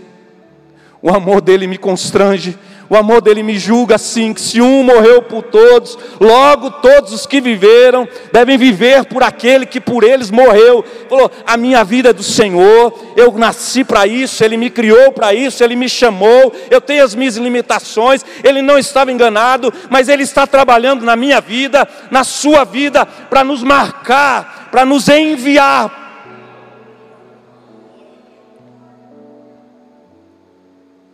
O 1.02 1.10
amor 1.10 1.42
dele 1.42 1.66
me 1.66 1.78
constrange, 1.78 2.58
o 2.90 2.96
amor 2.96 3.22
dele 3.22 3.44
me 3.44 3.58
julga 3.58 3.96
assim: 3.96 4.34
que 4.34 4.42
se 4.42 4.62
um 4.62 4.84
morreu 4.84 5.22
por 5.22 5.44
todos, 5.44 5.98
logo 6.20 6.72
todos 6.72 7.12
os 7.12 7.26
que 7.26 7.42
viveram 7.42 8.08
devem 8.32 8.58
viver 8.58 9.06
por 9.06 9.24
aquele 9.24 9.66
que 9.66 9.80
por 9.82 10.04
eles 10.04 10.32
morreu. 10.32 10.84
Falou: 11.10 11.32
a 11.46 11.58
minha 11.58 11.84
vida 11.84 12.10
é 12.10 12.14
do 12.14 12.24
Senhor, 12.24 12.94
eu 13.16 13.32
nasci 13.34 13.84
para 13.84 14.08
isso, 14.08 14.44
Ele 14.44 14.58
me 14.58 14.70
criou 14.70 15.12
para 15.12 15.34
isso, 15.34 15.64
Ele 15.64 15.76
me 15.76 15.90
chamou, 15.90 16.54
eu 16.70 16.80
tenho 16.80 17.04
as 17.04 17.14
minhas 17.14 17.38
limitações, 17.38 18.26
Ele 18.44 18.62
não 18.62 18.78
estava 18.78 19.12
enganado, 19.12 19.74
mas 19.90 20.10
Ele 20.10 20.24
está 20.24 20.48
trabalhando 20.48 21.06
na 21.06 21.16
minha 21.16 21.42
vida, 21.42 21.88
na 22.10 22.24
sua 22.24 22.64
vida, 22.64 23.06
para 23.06 23.44
nos 23.44 23.64
marcar, 23.64 24.70
para 24.72 24.86
nos 24.86 25.08
enviar 25.10 26.07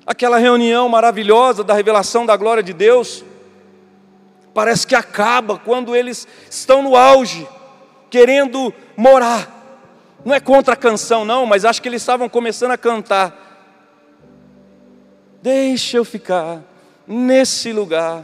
aquela 0.06 0.38
reunião 0.38 0.90
maravilhosa 0.90 1.64
da 1.64 1.74
revelação 1.74 2.26
da 2.26 2.36
glória 2.36 2.64
de 2.64 2.74
Deus, 2.74 3.24
parece 4.54 4.86
que 4.86 4.96
acaba 4.96 5.58
quando 5.58 5.96
eles 5.96 6.28
estão 6.50 6.82
no 6.82 6.96
auge, 6.96 7.48
querendo 8.10 8.74
morar. 8.96 9.62
Não 10.24 10.34
é 10.34 10.40
contra 10.40 10.74
a 10.74 10.78
canção, 10.78 11.26
não, 11.26 11.46
mas 11.46 11.66
acho 11.66 11.82
que 11.82 11.88
eles 11.88 12.02
estavam 12.02 12.30
começando 12.30 12.72
a 12.72 12.78
cantar. 12.78 13.40
Deixa 15.42 15.98
eu 15.98 16.06
ficar 16.06 16.62
nesse 17.06 17.74
lugar 17.74 18.24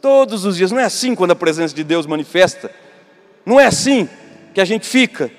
todos 0.00 0.44
os 0.44 0.56
dias. 0.56 0.70
Não 0.70 0.78
é 0.78 0.84
assim 0.84 1.14
quando 1.14 1.30
a 1.30 1.36
presença 1.36 1.74
de 1.74 1.82
Deus 1.82 2.06
manifesta? 2.06 2.70
Não 3.46 3.58
é 3.58 3.66
assim 3.66 4.08
que 4.52 4.60
a 4.60 4.64
gente 4.64 4.86
fica? 4.86 5.30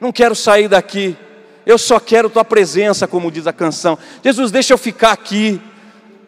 Não 0.00 0.10
quero 0.10 0.34
sair 0.34 0.68
daqui. 0.68 1.16
Eu 1.66 1.78
só 1.78 1.98
quero 1.98 2.28
tua 2.28 2.44
presença, 2.44 3.06
como 3.06 3.30
diz 3.30 3.46
a 3.46 3.52
canção. 3.52 3.98
Jesus, 4.22 4.50
deixa 4.50 4.74
eu 4.74 4.78
ficar 4.78 5.12
aqui. 5.12 5.60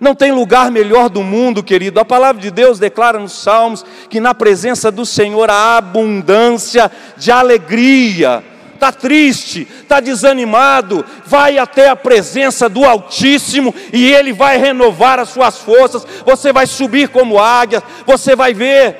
Não 0.00 0.14
tem 0.14 0.32
lugar 0.32 0.70
melhor 0.70 1.08
do 1.08 1.22
mundo, 1.22 1.62
querido. 1.62 2.00
A 2.00 2.04
palavra 2.04 2.40
de 2.40 2.50
Deus 2.50 2.78
declara 2.78 3.18
nos 3.18 3.32
Salmos 3.32 3.84
que 4.08 4.20
na 4.20 4.34
presença 4.34 4.90
do 4.90 5.04
Senhor 5.04 5.50
há 5.50 5.76
abundância 5.76 6.90
de 7.16 7.30
alegria. 7.30 8.42
Está 8.74 8.92
triste, 8.92 9.66
está 9.82 10.00
desanimado, 10.00 11.02
vai 11.24 11.56
até 11.56 11.88
a 11.88 11.96
presença 11.96 12.68
do 12.68 12.84
Altíssimo 12.84 13.74
e 13.90 14.12
Ele 14.12 14.34
vai 14.34 14.58
renovar 14.58 15.18
as 15.18 15.30
suas 15.30 15.58
forças. 15.58 16.06
Você 16.26 16.52
vai 16.52 16.66
subir 16.66 17.08
como 17.08 17.38
águia, 17.38 17.82
você 18.06 18.36
vai 18.36 18.52
ver, 18.52 18.94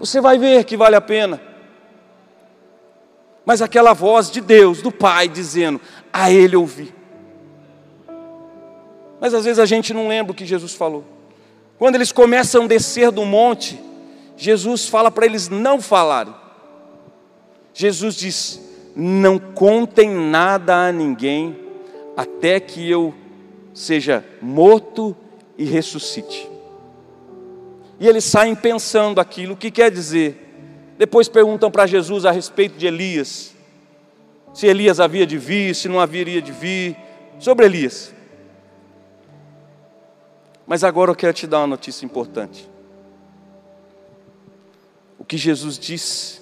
você 0.00 0.22
vai 0.22 0.38
ver 0.38 0.64
que 0.64 0.74
vale 0.74 0.96
a 0.96 1.02
pena 1.02 1.47
mas 3.48 3.62
aquela 3.62 3.94
voz 3.94 4.30
de 4.30 4.42
Deus, 4.42 4.82
do 4.82 4.92
Pai, 4.92 5.26
dizendo: 5.26 5.80
A 6.12 6.30
Ele 6.30 6.54
ouvi. 6.54 6.92
Mas 9.18 9.32
às 9.32 9.46
vezes 9.46 9.58
a 9.58 9.64
gente 9.64 9.94
não 9.94 10.06
lembra 10.06 10.32
o 10.32 10.34
que 10.34 10.44
Jesus 10.44 10.74
falou. 10.74 11.02
Quando 11.78 11.94
eles 11.94 12.12
começam 12.12 12.64
a 12.64 12.66
descer 12.66 13.10
do 13.10 13.24
monte, 13.24 13.80
Jesus 14.36 14.86
fala 14.86 15.10
para 15.10 15.24
eles 15.24 15.48
não 15.48 15.80
falarem. 15.80 16.34
Jesus 17.72 18.16
diz: 18.16 18.60
Não 18.94 19.38
contem 19.38 20.10
nada 20.10 20.86
a 20.86 20.92
ninguém, 20.92 21.58
até 22.14 22.60
que 22.60 22.90
eu 22.90 23.14
seja 23.72 24.22
morto 24.42 25.16
e 25.56 25.64
ressuscite. 25.64 26.46
E 27.98 28.06
eles 28.06 28.24
saem 28.24 28.54
pensando 28.54 29.22
aquilo, 29.22 29.54
o 29.54 29.56
que 29.56 29.70
quer 29.70 29.90
dizer? 29.90 30.47
Depois 30.98 31.28
perguntam 31.28 31.70
para 31.70 31.86
Jesus 31.86 32.26
a 32.26 32.32
respeito 32.32 32.76
de 32.76 32.86
Elias. 32.86 33.54
Se 34.52 34.66
Elias 34.66 34.98
havia 34.98 35.24
de 35.24 35.38
vir, 35.38 35.74
se 35.74 35.88
não 35.88 36.00
haveria 36.00 36.42
de 36.42 36.50
vir. 36.50 36.96
Sobre 37.38 37.64
Elias. 37.66 38.12
Mas 40.66 40.82
agora 40.82 41.12
eu 41.12 41.14
quero 41.14 41.32
te 41.32 41.46
dar 41.46 41.60
uma 41.60 41.68
notícia 41.68 42.04
importante. 42.04 42.68
O 45.16 45.24
que 45.24 45.36
Jesus 45.36 45.78
disse 45.78 46.40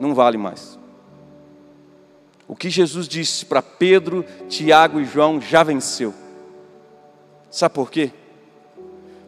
não 0.00 0.14
vale 0.14 0.38
mais. 0.38 0.78
O 2.48 2.56
que 2.56 2.70
Jesus 2.70 3.06
disse 3.06 3.44
para 3.44 3.62
Pedro, 3.62 4.24
Tiago 4.48 5.00
e 5.00 5.04
João 5.04 5.40
já 5.40 5.62
venceu. 5.62 6.14
Sabe 7.50 7.74
por 7.74 7.90
quê? 7.90 8.10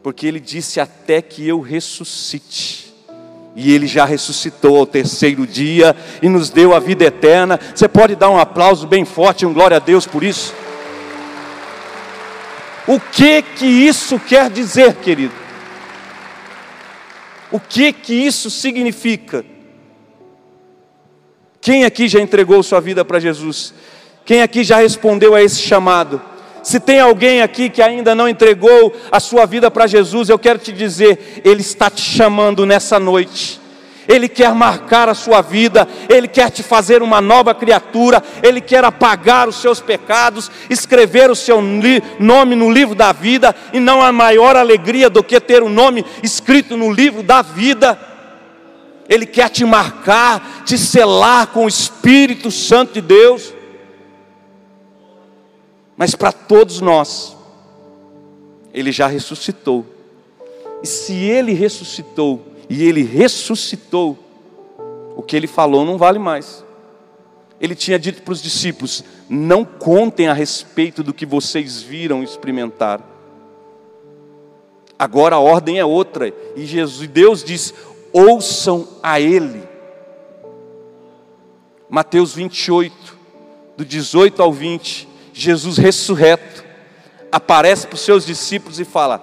Porque 0.02 0.26
ele 0.26 0.40
disse 0.40 0.80
até 0.80 1.22
que 1.22 1.46
eu 1.46 1.60
ressuscite. 1.60 2.85
E 3.56 3.72
ele 3.72 3.86
já 3.86 4.04
ressuscitou 4.04 4.76
ao 4.76 4.86
terceiro 4.86 5.46
dia 5.46 5.96
e 6.20 6.28
nos 6.28 6.50
deu 6.50 6.74
a 6.74 6.78
vida 6.78 7.06
eterna. 7.06 7.58
Você 7.74 7.88
pode 7.88 8.14
dar 8.14 8.28
um 8.28 8.38
aplauso 8.38 8.86
bem 8.86 9.06
forte, 9.06 9.46
um 9.46 9.54
glória 9.54 9.78
a 9.78 9.80
Deus 9.80 10.06
por 10.06 10.22
isso? 10.22 10.54
O 12.86 13.00
que 13.00 13.40
que 13.40 13.64
isso 13.64 14.20
quer 14.20 14.50
dizer, 14.50 14.96
querido? 14.96 15.32
O 17.50 17.58
que 17.58 17.94
que 17.94 18.12
isso 18.12 18.50
significa? 18.50 19.42
Quem 21.58 21.84
aqui 21.84 22.06
já 22.06 22.20
entregou 22.20 22.62
sua 22.62 22.80
vida 22.80 23.06
para 23.06 23.18
Jesus? 23.18 23.72
Quem 24.24 24.42
aqui 24.42 24.62
já 24.62 24.76
respondeu 24.76 25.34
a 25.34 25.42
esse 25.42 25.60
chamado? 25.62 26.20
Se 26.66 26.80
tem 26.80 26.98
alguém 26.98 27.42
aqui 27.42 27.70
que 27.70 27.80
ainda 27.80 28.12
não 28.12 28.28
entregou 28.28 28.92
a 29.12 29.20
sua 29.20 29.46
vida 29.46 29.70
para 29.70 29.86
Jesus, 29.86 30.28
eu 30.28 30.36
quero 30.36 30.58
te 30.58 30.72
dizer, 30.72 31.40
Ele 31.44 31.60
está 31.60 31.88
te 31.88 32.00
chamando 32.00 32.66
nessa 32.66 32.98
noite. 32.98 33.60
Ele 34.08 34.28
quer 34.28 34.52
marcar 34.52 35.08
a 35.08 35.14
sua 35.14 35.40
vida, 35.40 35.86
Ele 36.08 36.26
quer 36.26 36.50
te 36.50 36.64
fazer 36.64 37.04
uma 37.04 37.20
nova 37.20 37.54
criatura, 37.54 38.20
Ele 38.42 38.60
quer 38.60 38.84
apagar 38.84 39.48
os 39.48 39.60
seus 39.60 39.78
pecados, 39.80 40.50
escrever 40.68 41.30
o 41.30 41.36
seu 41.36 41.62
nome 42.18 42.56
no 42.56 42.68
livro 42.68 42.96
da 42.96 43.12
vida, 43.12 43.54
e 43.72 43.78
não 43.78 44.02
há 44.02 44.10
maior 44.10 44.56
alegria 44.56 45.08
do 45.08 45.22
que 45.22 45.38
ter 45.38 45.62
o 45.62 45.68
nome 45.68 46.04
escrito 46.20 46.76
no 46.76 46.90
livro 46.90 47.22
da 47.22 47.42
vida. 47.42 47.96
Ele 49.08 49.24
quer 49.24 49.50
te 49.50 49.64
marcar, 49.64 50.64
te 50.64 50.76
selar 50.76 51.46
com 51.46 51.66
o 51.66 51.68
Espírito 51.68 52.50
Santo 52.50 52.94
de 52.94 53.02
Deus. 53.02 53.54
Mas 55.96 56.14
para 56.14 56.32
todos 56.32 56.80
nós, 56.80 57.36
Ele 58.72 58.92
já 58.92 59.06
ressuscitou. 59.06 59.86
E 60.82 60.86
se 60.86 61.14
Ele 61.14 61.52
ressuscitou, 61.52 62.56
e 62.68 62.82
ele 62.84 63.02
ressuscitou, 63.02 64.18
o 65.14 65.22
que 65.22 65.36
ele 65.36 65.46
falou 65.46 65.84
não 65.84 65.96
vale 65.96 66.18
mais. 66.18 66.64
Ele 67.60 67.74
tinha 67.74 67.98
dito 67.98 68.22
para 68.22 68.32
os 68.32 68.42
discípulos: 68.42 69.04
não 69.28 69.64
contem 69.64 70.28
a 70.28 70.32
respeito 70.32 71.02
do 71.02 71.14
que 71.14 71.24
vocês 71.24 71.80
viram 71.80 72.22
e 72.22 72.24
experimentaram. 72.24 73.04
Agora 74.98 75.36
a 75.36 75.40
ordem 75.40 75.78
é 75.78 75.84
outra, 75.84 76.32
e 76.54 76.66
Jesus, 76.66 77.08
Deus 77.08 77.44
diz: 77.44 77.72
ouçam 78.12 78.86
a 79.02 79.20
Ele. 79.20 79.62
Mateus 81.88 82.34
28, 82.34 83.16
do 83.76 83.84
18 83.84 84.42
ao 84.42 84.52
20, 84.52 85.08
Jesus 85.38 85.76
ressurreto, 85.76 86.64
aparece 87.30 87.86
para 87.86 87.94
os 87.94 88.00
seus 88.00 88.24
discípulos 88.24 88.80
e 88.80 88.84
fala: 88.84 89.22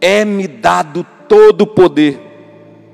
É-me 0.00 0.48
dado 0.48 1.06
todo 1.28 1.62
o 1.62 1.66
poder 1.66 2.26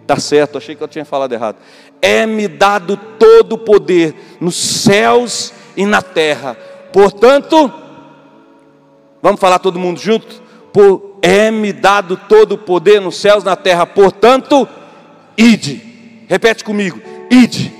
Está 0.02 0.20
certo, 0.20 0.58
achei 0.58 0.74
que 0.74 0.82
eu 0.82 0.88
tinha 0.88 1.04
falado 1.04 1.32
errado. 1.32 1.56
É-me 2.00 2.48
dado 2.48 2.98
todo 3.18 3.54
o 3.54 3.58
poder 3.58 4.14
nos 4.40 4.56
céus 4.56 5.54
e 5.76 5.86
na 5.86 6.02
terra. 6.02 6.54
Portanto, 6.92 7.72
vamos 9.22 9.40
falar 9.40 9.58
todo 9.60 9.78
mundo 9.78 9.98
junto? 9.98 10.42
Por, 10.72 11.18
é-me 11.22 11.72
dado 11.72 12.16
todo 12.28 12.52
o 12.52 12.58
poder 12.58 13.00
nos 13.00 13.16
céus 13.16 13.42
e 13.42 13.46
na 13.46 13.56
terra. 13.56 13.86
Portanto, 13.86 14.68
ide. 15.36 16.26
Repete 16.28 16.64
comigo, 16.64 17.00
ide. 17.30 17.72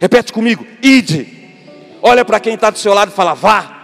Repete 0.00 0.32
comigo, 0.32 0.66
ide. 0.82 1.39
Olha 2.02 2.24
para 2.24 2.40
quem 2.40 2.54
está 2.54 2.70
do 2.70 2.78
seu 2.78 2.94
lado 2.94 3.10
e 3.10 3.14
fala, 3.14 3.34
vá. 3.34 3.76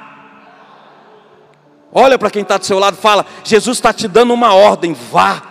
Olha 1.93 2.19
para 2.19 2.31
quem 2.31 2.43
está 2.43 2.59
do 2.59 2.65
seu 2.65 2.79
lado 2.79 2.97
e 2.99 3.01
fala, 3.01 3.25
Jesus 3.45 3.79
está 3.79 3.93
te 3.93 4.09
dando 4.09 4.33
uma 4.33 4.55
ordem, 4.55 4.93
vá. 4.93 5.43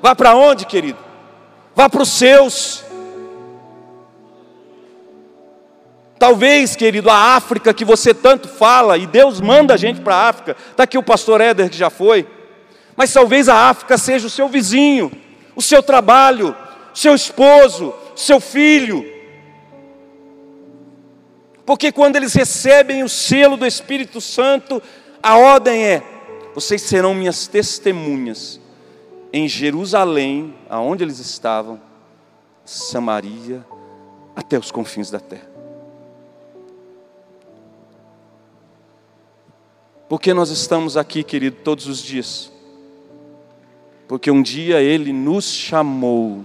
Vá 0.00 0.14
para 0.14 0.34
onde, 0.34 0.66
querido? 0.66 0.98
Vá 1.74 1.88
para 1.88 2.02
os 2.02 2.08
seus. 2.08 2.84
Talvez, 6.18 6.76
querido, 6.76 7.10
a 7.10 7.34
África 7.34 7.74
que 7.74 7.84
você 7.84 8.14
tanto 8.14 8.48
fala, 8.48 8.96
e 8.96 9.06
Deus 9.06 9.40
manda 9.40 9.74
a 9.74 9.76
gente 9.76 10.00
para 10.00 10.14
a 10.14 10.28
África, 10.28 10.56
está 10.70 10.84
aqui 10.84 10.96
o 10.96 11.02
pastor 11.02 11.40
Éder 11.40 11.68
que 11.68 11.76
já 11.76 11.90
foi, 11.90 12.28
mas 12.94 13.12
talvez 13.12 13.48
a 13.48 13.68
África 13.68 13.98
seja 13.98 14.28
o 14.28 14.30
seu 14.30 14.48
vizinho, 14.48 15.10
o 15.56 15.62
seu 15.62 15.82
trabalho, 15.82 16.54
o 16.94 16.96
seu 16.96 17.14
esposo, 17.14 17.92
o 18.14 18.16
seu 18.16 18.38
filho. 18.38 19.04
Porque 21.72 21.90
quando 21.90 22.16
eles 22.16 22.34
recebem 22.34 23.02
o 23.02 23.08
selo 23.08 23.56
do 23.56 23.64
Espírito 23.64 24.20
Santo, 24.20 24.82
a 25.22 25.38
ordem 25.38 25.82
é: 25.82 26.02
vocês 26.54 26.82
serão 26.82 27.14
minhas 27.14 27.46
testemunhas 27.46 28.60
em 29.32 29.48
Jerusalém, 29.48 30.54
aonde 30.68 31.02
eles 31.02 31.18
estavam, 31.18 31.80
Samaria, 32.62 33.64
até 34.36 34.58
os 34.58 34.70
confins 34.70 35.10
da 35.10 35.18
terra. 35.18 35.50
Porque 40.10 40.34
nós 40.34 40.50
estamos 40.50 40.98
aqui, 40.98 41.24
querido, 41.24 41.56
todos 41.64 41.86
os 41.86 42.02
dias? 42.02 42.52
Porque 44.06 44.30
um 44.30 44.42
dia 44.42 44.82
Ele 44.82 45.10
nos 45.10 45.46
chamou, 45.46 46.44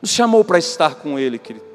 nos 0.00 0.12
chamou 0.12 0.44
para 0.44 0.60
estar 0.60 0.94
com 0.94 1.18
Ele, 1.18 1.36
querido. 1.36 1.69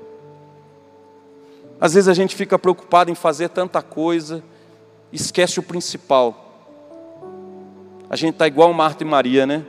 Às 1.80 1.94
vezes 1.94 2.08
a 2.08 2.14
gente 2.14 2.36
fica 2.36 2.58
preocupado 2.58 3.12
em 3.12 3.16
fazer 3.16 3.50
tanta 3.50 3.82
coisa, 3.82 4.44
esquece 5.12 5.60
o 5.60 5.64
principal. 5.64 6.44
A 8.10 8.16
gente 8.16 8.34
está 8.34 8.48
igual 8.48 8.72
Marta 8.74 9.04
e 9.04 9.08
Maria, 9.08 9.46
né? 9.46 9.66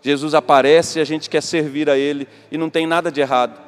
Jesus 0.00 0.34
aparece 0.34 0.98
e 0.98 1.02
a 1.02 1.04
gente 1.04 1.28
quer 1.28 1.42
servir 1.42 1.90
a 1.90 1.96
Ele, 1.96 2.26
e 2.50 2.56
não 2.56 2.70
tem 2.70 2.86
nada 2.86 3.10
de 3.10 3.20
errado. 3.20 3.60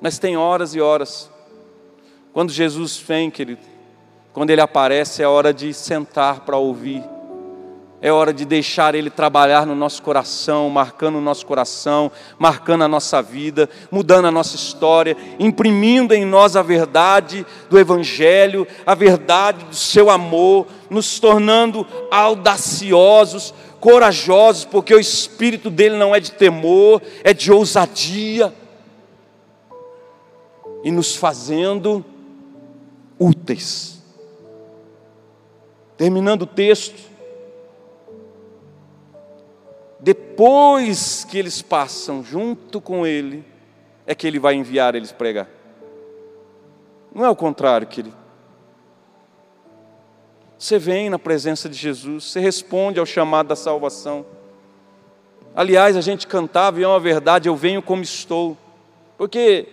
Mas 0.00 0.18
tem 0.18 0.36
horas 0.36 0.74
e 0.74 0.80
horas. 0.80 1.30
Quando 2.32 2.52
Jesus 2.52 2.98
vem, 2.98 3.30
querido, 3.30 3.60
quando 4.32 4.50
Ele 4.50 4.60
aparece, 4.60 5.22
é 5.22 5.28
hora 5.28 5.52
de 5.52 5.74
sentar 5.74 6.40
para 6.40 6.56
ouvir. 6.56 7.02
É 8.02 8.10
hora 8.10 8.32
de 8.32 8.46
deixar 8.46 8.94
Ele 8.94 9.10
trabalhar 9.10 9.66
no 9.66 9.74
nosso 9.74 10.02
coração, 10.02 10.70
marcando 10.70 11.18
o 11.18 11.20
nosso 11.20 11.44
coração, 11.44 12.10
marcando 12.38 12.82
a 12.82 12.88
nossa 12.88 13.20
vida, 13.20 13.68
mudando 13.90 14.24
a 14.24 14.30
nossa 14.30 14.56
história, 14.56 15.14
imprimindo 15.38 16.14
em 16.14 16.24
nós 16.24 16.56
a 16.56 16.62
verdade 16.62 17.44
do 17.68 17.78
Evangelho, 17.78 18.66
a 18.86 18.94
verdade 18.94 19.66
do 19.66 19.76
Seu 19.76 20.08
amor, 20.08 20.66
nos 20.88 21.20
tornando 21.20 21.86
audaciosos, 22.10 23.52
corajosos, 23.78 24.64
porque 24.64 24.94
o 24.94 25.00
espírito 25.00 25.68
dele 25.68 25.96
não 25.96 26.14
é 26.14 26.20
de 26.20 26.32
temor, 26.32 27.02
é 27.22 27.34
de 27.34 27.52
ousadia, 27.52 28.54
e 30.82 30.90
nos 30.90 31.14
fazendo 31.14 32.02
úteis. 33.18 34.02
Terminando 35.98 36.42
o 36.42 36.46
texto, 36.46 37.09
depois 40.00 41.24
que 41.24 41.38
eles 41.38 41.60
passam 41.60 42.24
junto 42.24 42.80
com 42.80 43.06
ele, 43.06 43.44
é 44.06 44.14
que 44.14 44.26
ele 44.26 44.38
vai 44.38 44.54
enviar 44.54 44.94
eles 44.94 45.12
pregar. 45.12 45.48
Não 47.14 47.24
é 47.24 47.28
o 47.28 47.36
contrário, 47.36 47.86
querido. 47.86 48.16
Você 50.58 50.78
vem 50.78 51.08
na 51.10 51.18
presença 51.18 51.68
de 51.68 51.76
Jesus, 51.76 52.24
você 52.24 52.40
responde 52.40 52.98
ao 52.98 53.06
chamado 53.06 53.48
da 53.48 53.56
salvação. 53.56 54.26
Aliás, 55.54 55.96
a 55.96 56.00
gente 56.00 56.26
cantava, 56.26 56.80
e 56.80 56.82
é 56.82 56.88
uma 56.88 57.00
verdade, 57.00 57.48
eu 57.48 57.56
venho 57.56 57.82
como 57.82 58.02
estou, 58.02 58.56
porque 59.18 59.66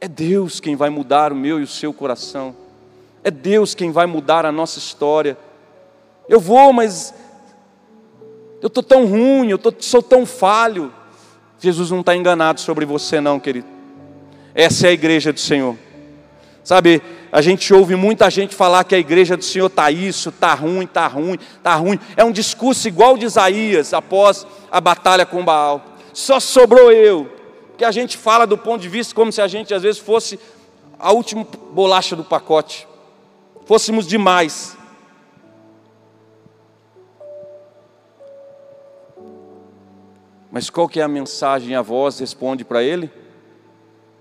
é 0.00 0.08
Deus 0.08 0.58
quem 0.58 0.74
vai 0.74 0.90
mudar 0.90 1.32
o 1.32 1.36
meu 1.36 1.60
e 1.60 1.62
o 1.62 1.66
seu 1.66 1.92
coração, 1.92 2.56
é 3.22 3.30
Deus 3.30 3.74
quem 3.74 3.92
vai 3.92 4.06
mudar 4.06 4.44
a 4.44 4.50
nossa 4.50 4.78
história. 4.78 5.36
Eu 6.28 6.40
vou, 6.40 6.72
mas 6.72 7.14
eu 8.62 8.68
estou 8.68 8.82
tão 8.82 9.04
ruim, 9.04 9.50
eu 9.50 9.58
tô, 9.58 9.74
sou 9.80 10.00
tão 10.00 10.24
falho. 10.24 10.92
Jesus 11.58 11.90
não 11.90 12.00
está 12.00 12.14
enganado 12.14 12.60
sobre 12.60 12.86
você, 12.86 13.20
não, 13.20 13.40
querido. 13.40 13.66
Essa 14.54 14.86
é 14.86 14.90
a 14.90 14.92
igreja 14.92 15.32
do 15.32 15.40
Senhor. 15.40 15.76
Sabe, 16.62 17.02
a 17.32 17.42
gente 17.42 17.74
ouve 17.74 17.96
muita 17.96 18.30
gente 18.30 18.54
falar 18.54 18.84
que 18.84 18.94
a 18.94 18.98
igreja 18.98 19.36
do 19.36 19.44
Senhor 19.44 19.66
está 19.66 19.90
isso, 19.90 20.28
está 20.28 20.54
ruim, 20.54 20.84
está 20.84 21.08
ruim, 21.08 21.38
está 21.56 21.74
ruim. 21.74 21.98
É 22.16 22.22
um 22.22 22.30
discurso 22.30 22.86
igual 22.86 23.18
de 23.18 23.26
Isaías 23.26 23.92
após 23.92 24.46
a 24.70 24.80
batalha 24.80 25.26
com 25.26 25.44
Baal. 25.44 25.84
Só 26.12 26.38
sobrou 26.38 26.92
eu. 26.92 27.28
Que 27.76 27.84
a 27.84 27.90
gente 27.90 28.16
fala 28.16 28.46
do 28.46 28.56
ponto 28.56 28.80
de 28.80 28.88
vista 28.88 29.12
como 29.12 29.32
se 29.32 29.40
a 29.40 29.48
gente 29.48 29.74
às 29.74 29.82
vezes 29.82 30.00
fosse 30.00 30.38
a 31.00 31.10
última 31.10 31.44
bolacha 31.72 32.14
do 32.14 32.22
pacote. 32.22 32.86
Fôssemos 33.66 34.06
demais. 34.06 34.76
Mas 40.52 40.68
qual 40.68 40.86
que 40.86 41.00
é 41.00 41.02
a 41.02 41.08
mensagem? 41.08 41.74
A 41.74 41.80
voz 41.80 42.18
responde 42.18 42.62
para 42.62 42.82
ele? 42.82 43.10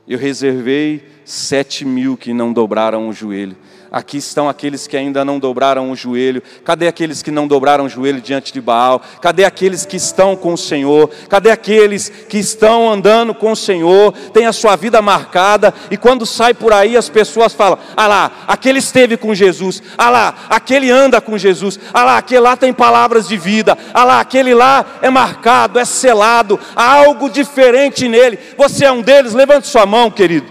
Eu 0.07 0.17
reservei 0.17 1.05
sete 1.25 1.83
mil 1.83 2.15
que 2.15 2.33
não 2.33 2.53
dobraram 2.53 3.09
o 3.09 3.13
joelho. 3.13 3.57
Aqui 3.91 4.19
estão 4.19 4.47
aqueles 4.47 4.87
que 4.87 4.95
ainda 4.95 5.25
não 5.25 5.37
dobraram 5.37 5.91
o 5.91 5.95
joelho. 5.97 6.41
Cadê 6.63 6.87
aqueles 6.87 7.21
que 7.21 7.29
não 7.29 7.45
dobraram 7.45 7.83
o 7.83 7.89
joelho 7.89 8.21
diante 8.21 8.53
de 8.53 8.61
Baal? 8.61 9.01
Cadê 9.21 9.43
aqueles 9.43 9.85
que 9.85 9.97
estão 9.97 10.33
com 10.33 10.53
o 10.53 10.57
Senhor? 10.57 11.09
Cadê 11.27 11.51
aqueles 11.51 12.07
que 12.07 12.37
estão 12.37 12.89
andando 12.89 13.35
com 13.35 13.51
o 13.51 13.55
Senhor? 13.55 14.13
Tem 14.31 14.45
a 14.45 14.53
sua 14.53 14.77
vida 14.77 15.01
marcada 15.01 15.73
e 15.91 15.97
quando 15.97 16.25
sai 16.25 16.53
por 16.53 16.71
aí 16.71 16.95
as 16.95 17.09
pessoas 17.09 17.53
falam: 17.53 17.77
"Ah 17.97 18.07
lá, 18.07 18.31
aquele 18.47 18.79
esteve 18.79 19.17
com 19.17 19.35
Jesus. 19.35 19.83
Ah 19.97 20.09
lá, 20.09 20.35
aquele 20.49 20.89
anda 20.89 21.19
com 21.19 21.37
Jesus. 21.37 21.77
Ah 21.93 22.05
lá, 22.05 22.17
aquele 22.17 22.39
lá 22.39 22.55
tem 22.55 22.71
palavras 22.71 23.27
de 23.27 23.35
vida. 23.35 23.77
Ah 23.93 24.05
lá, 24.05 24.21
aquele 24.21 24.53
lá 24.53 24.85
é 25.01 25.09
marcado, 25.09 25.77
é 25.77 25.83
selado, 25.83 26.57
há 26.73 26.93
algo 26.93 27.29
diferente 27.29 28.07
nele. 28.07 28.39
Você 28.57 28.85
é 28.85 28.91
um 28.91 29.01
deles? 29.01 29.33
Levante 29.33 29.67
sua 29.67 29.85
mão, 29.85 30.09
querido. 30.09 30.47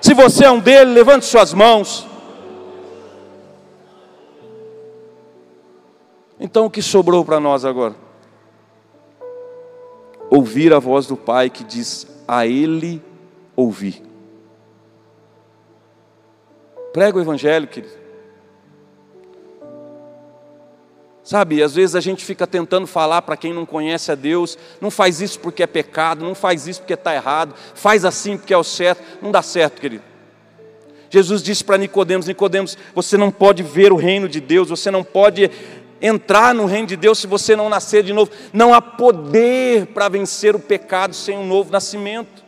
Se 0.00 0.14
você 0.14 0.44
é 0.44 0.50
um 0.50 0.60
deles, 0.60 0.94
levante 0.94 1.26
suas 1.26 1.52
mãos. 1.52 2.07
Então 6.40 6.66
o 6.66 6.70
que 6.70 6.82
sobrou 6.82 7.24
para 7.24 7.40
nós 7.40 7.64
agora? 7.64 8.08
ouvir 10.30 10.72
a 10.72 10.78
voz 10.78 11.06
do 11.06 11.16
Pai 11.16 11.50
que 11.50 11.64
diz: 11.64 12.06
A 12.26 12.46
Ele 12.46 13.02
ouvir. 13.56 14.02
Prega 16.92 17.18
o 17.18 17.20
Evangelho, 17.20 17.66
querido. 17.66 17.98
Sabe, 21.22 21.62
às 21.62 21.74
vezes 21.74 21.94
a 21.94 22.00
gente 22.00 22.24
fica 22.24 22.46
tentando 22.46 22.86
falar 22.86 23.20
para 23.20 23.36
quem 23.36 23.52
não 23.52 23.66
conhece 23.66 24.10
a 24.10 24.14
Deus, 24.14 24.56
não 24.80 24.90
faz 24.90 25.20
isso 25.20 25.38
porque 25.40 25.62
é 25.62 25.66
pecado, 25.66 26.24
não 26.24 26.34
faz 26.34 26.66
isso 26.66 26.80
porque 26.80 26.94
está 26.94 27.14
errado, 27.14 27.54
faz 27.74 28.06
assim 28.06 28.38
porque 28.38 28.54
é 28.54 28.56
o 28.56 28.64
certo, 28.64 29.02
não 29.20 29.30
dá 29.30 29.42
certo, 29.42 29.78
querido. 29.78 30.02
Jesus 31.10 31.42
disse 31.42 31.62
para 31.62 31.76
Nicodemos, 31.76 32.26
Nicodemos, 32.26 32.78
você 32.94 33.18
não 33.18 33.30
pode 33.30 33.62
ver 33.62 33.92
o 33.92 33.96
reino 33.96 34.26
de 34.26 34.40
Deus, 34.40 34.70
você 34.70 34.90
não 34.90 35.04
pode 35.04 35.50
entrar 36.00 36.54
no 36.54 36.66
reino 36.66 36.86
de 36.86 36.96
Deus 36.96 37.18
se 37.18 37.26
você 37.26 37.56
não 37.56 37.68
nascer 37.68 38.02
de 38.02 38.12
novo. 38.12 38.30
Não 38.52 38.72
há 38.74 38.80
poder 38.80 39.86
para 39.86 40.08
vencer 40.08 40.54
o 40.54 40.58
pecado 40.58 41.14
sem 41.14 41.36
um 41.36 41.46
novo 41.46 41.70
nascimento. 41.70 42.46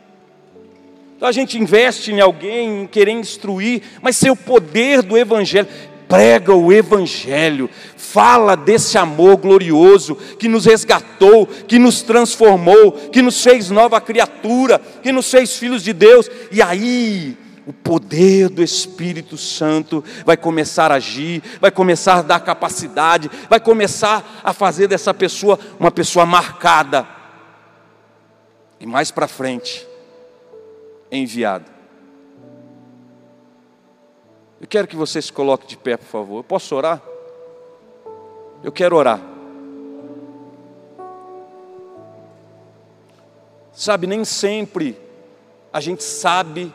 Então 1.15 1.29
a 1.29 1.31
gente 1.31 1.57
investe 1.57 2.11
em 2.11 2.19
alguém, 2.19 2.81
em 2.81 2.87
querer 2.87 3.11
instruir, 3.11 3.83
mas 4.01 4.17
sem 4.17 4.31
o 4.31 4.35
poder 4.35 5.03
do 5.03 5.17
Evangelho 5.17 5.67
prega 6.11 6.53
o 6.53 6.73
Evangelho, 6.73 7.69
fala 7.95 8.57
desse 8.57 8.97
amor 8.97 9.37
glorioso 9.37 10.13
que 10.37 10.49
nos 10.49 10.65
resgatou, 10.65 11.47
que 11.47 11.79
nos 11.79 12.01
transformou, 12.01 12.91
que 12.91 13.21
nos 13.21 13.41
fez 13.41 13.69
nova 13.69 14.01
criatura, 14.01 14.77
que 15.01 15.09
nos 15.09 15.31
fez 15.31 15.55
filhos 15.55 15.81
de 15.81 15.93
Deus, 15.93 16.29
e 16.51 16.61
aí 16.61 17.37
o 17.65 17.73
poder 17.73 18.49
do 18.49 18.63
Espírito 18.63 19.37
Santo 19.37 20.03
vai 20.25 20.35
começar 20.35 20.91
a 20.91 20.95
agir, 20.95 21.43
vai 21.59 21.71
começar 21.71 22.15
a 22.15 22.21
dar 22.21 22.39
capacidade, 22.39 23.29
vai 23.49 23.59
começar 23.59 24.41
a 24.43 24.51
fazer 24.53 24.87
dessa 24.87 25.13
pessoa 25.13 25.59
uma 25.79 25.91
pessoa 25.91 26.25
marcada, 26.25 27.07
e 28.79 28.85
mais 28.85 29.11
para 29.11 29.27
frente, 29.27 29.87
enviada. 31.11 31.65
Eu 34.59 34.67
quero 34.67 34.87
que 34.87 34.95
você 34.95 35.21
se 35.21 35.31
coloque 35.31 35.67
de 35.67 35.77
pé, 35.77 35.97
por 35.97 36.05
favor. 36.05 36.37
Eu 36.37 36.43
posso 36.43 36.75
orar? 36.75 37.01
Eu 38.63 38.71
quero 38.71 38.95
orar. 38.95 39.19
Sabe, 43.71 44.05
nem 44.05 44.23
sempre 44.25 44.97
a 45.73 45.79
gente 45.79 46.03
sabe 46.03 46.71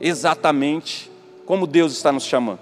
exatamente 0.00 1.10
como 1.44 1.66
Deus 1.66 1.92
está 1.92 2.10
nos 2.10 2.24
chamando. 2.24 2.60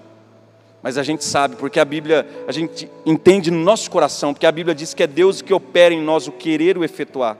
Mas 0.82 0.96
a 0.96 1.02
gente 1.02 1.24
sabe, 1.24 1.56
porque 1.56 1.80
a 1.80 1.84
Bíblia, 1.84 2.26
a 2.46 2.52
gente 2.52 2.88
entende 3.04 3.50
no 3.50 3.58
nosso 3.58 3.90
coração, 3.90 4.32
porque 4.32 4.46
a 4.46 4.52
Bíblia 4.52 4.74
diz 4.74 4.94
que 4.94 5.02
é 5.02 5.06
Deus 5.06 5.42
que 5.42 5.52
opera 5.52 5.92
em 5.92 6.02
nós 6.02 6.28
o 6.28 6.32
querer 6.32 6.78
o 6.78 6.84
efetuar. 6.84 7.36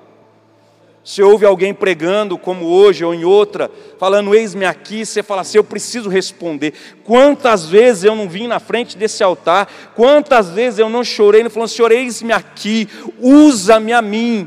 Você 1.09 1.23
ouve 1.23 1.47
alguém 1.47 1.73
pregando, 1.73 2.37
como 2.37 2.67
hoje 2.67 3.03
ou 3.03 3.15
em 3.15 3.25
outra, 3.25 3.71
falando, 3.99 4.35
eis-me 4.35 4.67
aqui, 4.67 5.07
você 5.07 5.23
fala 5.23 5.41
assim: 5.41 5.57
eu 5.57 5.65
preciso 5.65 6.11
responder. 6.11 6.75
Quantas 7.03 7.65
vezes 7.65 8.05
eu 8.05 8.15
não 8.15 8.29
vim 8.29 8.47
na 8.47 8.61
frente 8.61 8.99
desse 8.99 9.23
altar, 9.23 9.73
quantas 9.95 10.51
vezes 10.51 10.79
eu 10.79 10.91
não 10.91 11.03
chorei, 11.03 11.43
não 11.43 11.49
falando, 11.49 11.71
Senhor, 11.71 11.93
eis-me 11.93 12.33
aqui, 12.33 12.87
usa-me 13.21 13.93
a 13.93 14.03
mim. 14.03 14.47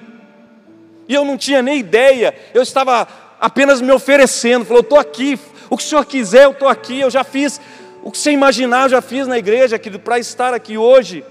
E 1.07 1.15
eu 1.15 1.25
não 1.25 1.35
tinha 1.35 1.63
nem 1.63 1.79
ideia, 1.79 2.35
eu 2.53 2.61
estava 2.61 3.07
apenas 3.41 3.81
me 3.81 3.91
oferecendo, 3.91 4.63
falou, 4.63 4.81
estou 4.81 4.99
aqui, 4.99 5.39
o 5.67 5.75
que 5.75 5.83
o 5.83 5.85
Senhor 5.85 6.05
quiser, 6.05 6.43
eu 6.43 6.51
estou 6.51 6.67
aqui, 6.67 6.99
eu 6.99 7.09
já 7.09 7.23
fiz, 7.23 7.59
o 8.03 8.11
que 8.11 8.17
você 8.19 8.29
imaginar, 8.29 8.83
eu 8.83 8.89
já 8.89 9.01
fiz 9.01 9.25
na 9.25 9.39
igreja, 9.39 9.79
para 10.03 10.19
estar 10.19 10.53
aqui 10.53 10.77
hoje. 10.77 11.25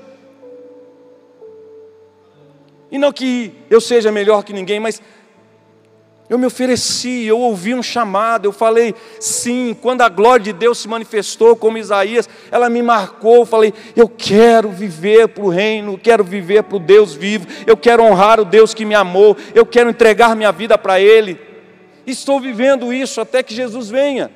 E 2.91 2.99
não 2.99 3.13
que 3.13 3.55
eu 3.71 3.81
seja 3.81 4.11
melhor 4.11 4.43
que 4.43 4.53
ninguém, 4.53 4.81
mas 4.81 5.01
eu 6.29 6.37
me 6.39 6.47
ofereci, 6.47 7.25
eu 7.25 7.39
ouvi 7.39 7.75
um 7.75 7.83
chamado, 7.83 8.47
eu 8.47 8.53
falei 8.53 8.95
sim. 9.21 9.77
Quando 9.81 10.03
a 10.03 10.09
glória 10.09 10.45
de 10.45 10.53
Deus 10.53 10.79
se 10.79 10.89
manifestou, 10.89 11.55
como 11.57 11.79
Isaías, 11.79 12.29
ela 12.53 12.69
me 12.69 12.83
marcou. 12.83 13.37
Eu 13.37 13.47
falei: 13.47 13.75
eu 13.97 14.09
quero 14.09 14.71
viver 14.71 15.27
para 15.27 15.45
o 15.45 15.49
reino, 15.49 15.99
quero 15.99 16.23
viver 16.23 16.63
para 16.65 16.77
o 16.77 16.81
Deus 16.81 17.15
vivo, 17.15 17.49
eu 17.67 17.77
quero 17.77 18.05
honrar 18.05 18.39
o 18.39 18.45
Deus 18.45 18.73
que 18.73 18.85
me 18.85 18.95
amou, 18.95 19.37
eu 19.55 19.67
quero 19.67 19.91
entregar 19.91 20.37
minha 20.37 20.53
vida 20.53 20.79
para 20.79 21.01
Ele. 21.01 21.50
Estou 22.11 22.41
vivendo 22.41 22.93
isso 22.93 23.21
até 23.21 23.43
que 23.43 23.55
Jesus 23.55 23.89
venha. 23.89 24.31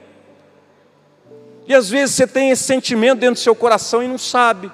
E 1.67 1.75
às 1.75 1.89
vezes 1.89 2.15
você 2.15 2.27
tem 2.27 2.51
esse 2.51 2.65
sentimento 2.65 3.21
dentro 3.21 3.35
do 3.35 3.41
seu 3.41 3.55
coração 3.55 4.03
e 4.03 4.09
não 4.09 4.19
sabe. 4.19 4.71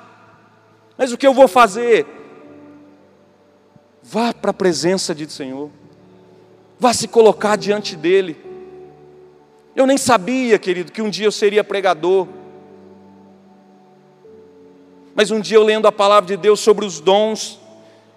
Mas 0.98 1.12
o 1.12 1.18
que 1.18 1.26
eu 1.26 1.34
vou 1.34 1.48
fazer? 1.48 2.06
Vá 4.02 4.32
para 4.32 4.50
a 4.50 4.54
presença 4.54 5.14
de 5.14 5.30
Senhor 5.30 5.70
vá 6.80 6.94
se 6.94 7.06
colocar 7.06 7.56
diante 7.56 7.94
dele. 7.94 8.38
Eu 9.76 9.86
nem 9.86 9.98
sabia, 9.98 10.58
querido, 10.58 10.90
que 10.90 11.02
um 11.02 11.10
dia 11.10 11.26
eu 11.26 11.32
seria 11.32 11.62
pregador. 11.62 12.26
Mas 15.14 15.30
um 15.30 15.38
dia 15.38 15.58
eu 15.58 15.62
lendo 15.62 15.86
a 15.86 15.92
palavra 15.92 16.26
de 16.26 16.38
Deus 16.38 16.58
sobre 16.58 16.86
os 16.86 16.98
dons, 16.98 17.60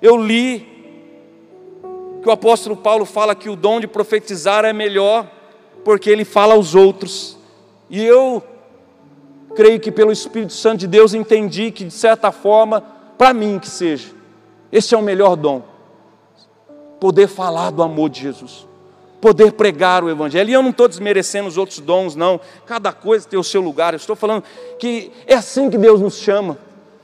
eu 0.01 0.15
li 0.15 0.72
que 2.23 2.29
o 2.29 2.31
apóstolo 2.31 2.77
Paulo 2.77 3.03
fala 3.03 3.36
que 3.36 3.49
o 3.49 3.55
dom 3.55 3.81
de 3.81 3.88
profetizar 3.88 4.63
é 4.63 4.71
melhor 4.71 5.29
porque 5.83 6.09
ele 6.09 6.23
fala 6.23 6.53
aos 6.53 6.73
outros. 6.73 7.38
E 7.89 8.01
eu 8.01 8.41
creio 9.53 9.77
que 9.77 9.91
pelo 9.91 10.09
Espírito 10.09 10.53
Santo 10.53 10.79
de 10.79 10.88
Deus 10.88 11.13
entendi 11.13 11.69
que 11.69 11.83
de 11.83 11.91
certa 11.91 12.31
forma, 12.31 12.81
para 13.17 13.33
mim 13.33 13.59
que 13.59 13.69
seja, 13.69 14.07
esse 14.71 14.95
é 14.95 14.97
o 14.97 15.01
melhor 15.01 15.36
dom 15.36 15.63
poder 16.97 17.27
falar 17.27 17.71
do 17.71 17.83
amor 17.83 18.09
de 18.09 18.21
Jesus, 18.21 18.65
poder 19.19 19.51
pregar 19.51 20.01
o 20.01 20.09
Evangelho. 20.09 20.49
E 20.49 20.53
eu 20.53 20.63
não 20.63 20.69
estou 20.69 20.88
desmerecendo 20.88 21.49
os 21.49 21.57
outros 21.57 21.79
dons, 21.79 22.15
não. 22.15 22.39
Cada 22.65 22.93
coisa 22.93 23.27
tem 23.27 23.38
o 23.38 23.43
seu 23.43 23.62
lugar. 23.62 23.93
Eu 23.93 23.97
estou 23.97 24.15
falando 24.15 24.45
que 24.79 25.12
é 25.27 25.36
assim 25.36 25.69
que 25.69 25.77
Deus 25.77 25.99
nos 25.99 26.15
chama. 26.15 26.57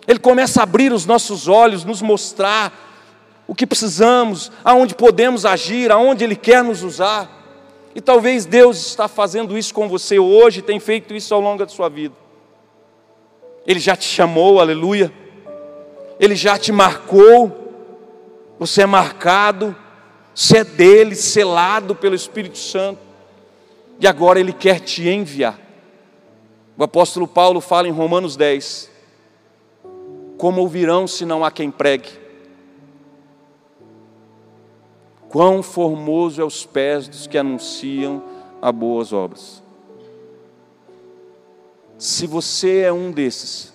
Ele 0.08 0.18
começa 0.18 0.62
a 0.62 0.64
abrir 0.64 0.94
os 0.94 1.06
nossos 1.06 1.50
olhos, 1.50 1.84
nos 1.84 2.02
mostrar 2.02 2.89
o 3.50 3.56
que 3.56 3.66
precisamos, 3.66 4.52
aonde 4.64 4.94
podemos 4.94 5.46
agir, 5.46 5.92
aonde 5.92 6.24
Ele 6.24 6.36
quer 6.36 6.64
nos 6.64 6.84
usar. 6.84 7.28
E 7.96 8.00
talvez 8.00 8.46
Deus 8.46 8.78
está 8.78 9.08
fazendo 9.08 9.58
isso 9.58 9.74
com 9.74 9.90
você 9.90 10.20
hoje, 10.20 10.62
tem 10.62 10.80
feito 10.80 11.14
isso 11.14 11.34
ao 11.34 11.42
longo 11.42 11.66
da 11.66 11.68
sua 11.68 11.90
vida. 11.90 12.16
Ele 13.66 13.80
já 13.80 13.96
te 13.96 14.06
chamou, 14.06 14.60
aleluia. 14.60 15.12
Ele 16.20 16.36
já 16.36 16.58
te 16.58 16.72
marcou. 16.72 17.68
Você 18.60 18.84
é 18.84 18.86
marcado 18.86 19.76
você 20.40 20.60
é 20.60 20.64
dele, 20.64 21.16
selado 21.16 21.94
pelo 21.94 22.16
Espírito 22.16 22.58
Santo, 22.58 23.02
e 24.00 24.08
agora 24.08 24.40
ele 24.40 24.54
quer 24.54 24.80
te 24.80 25.06
enviar. 25.06 25.60
O 26.78 26.84
apóstolo 26.84 27.28
Paulo 27.28 27.60
fala 27.60 27.90
em 27.90 27.92
Romanos 27.92 28.38
10: 28.38 28.90
Como 30.38 30.62
ouvirão 30.62 31.06
se 31.08 31.26
não 31.26 31.44
há 31.44 31.52
quem 31.52 31.70
pregue? 31.70 32.19
Quão 35.30 35.62
formoso 35.62 36.42
é 36.42 36.44
os 36.44 36.66
pés 36.66 37.08
dos 37.08 37.28
que 37.28 37.38
anunciam 37.38 38.24
a 38.62 38.72
boas 38.72 39.14
obras. 39.14 39.64
Se 41.98 42.26
você 42.26 42.80
é 42.80 42.92
um 42.92 43.12
desses, 43.12 43.74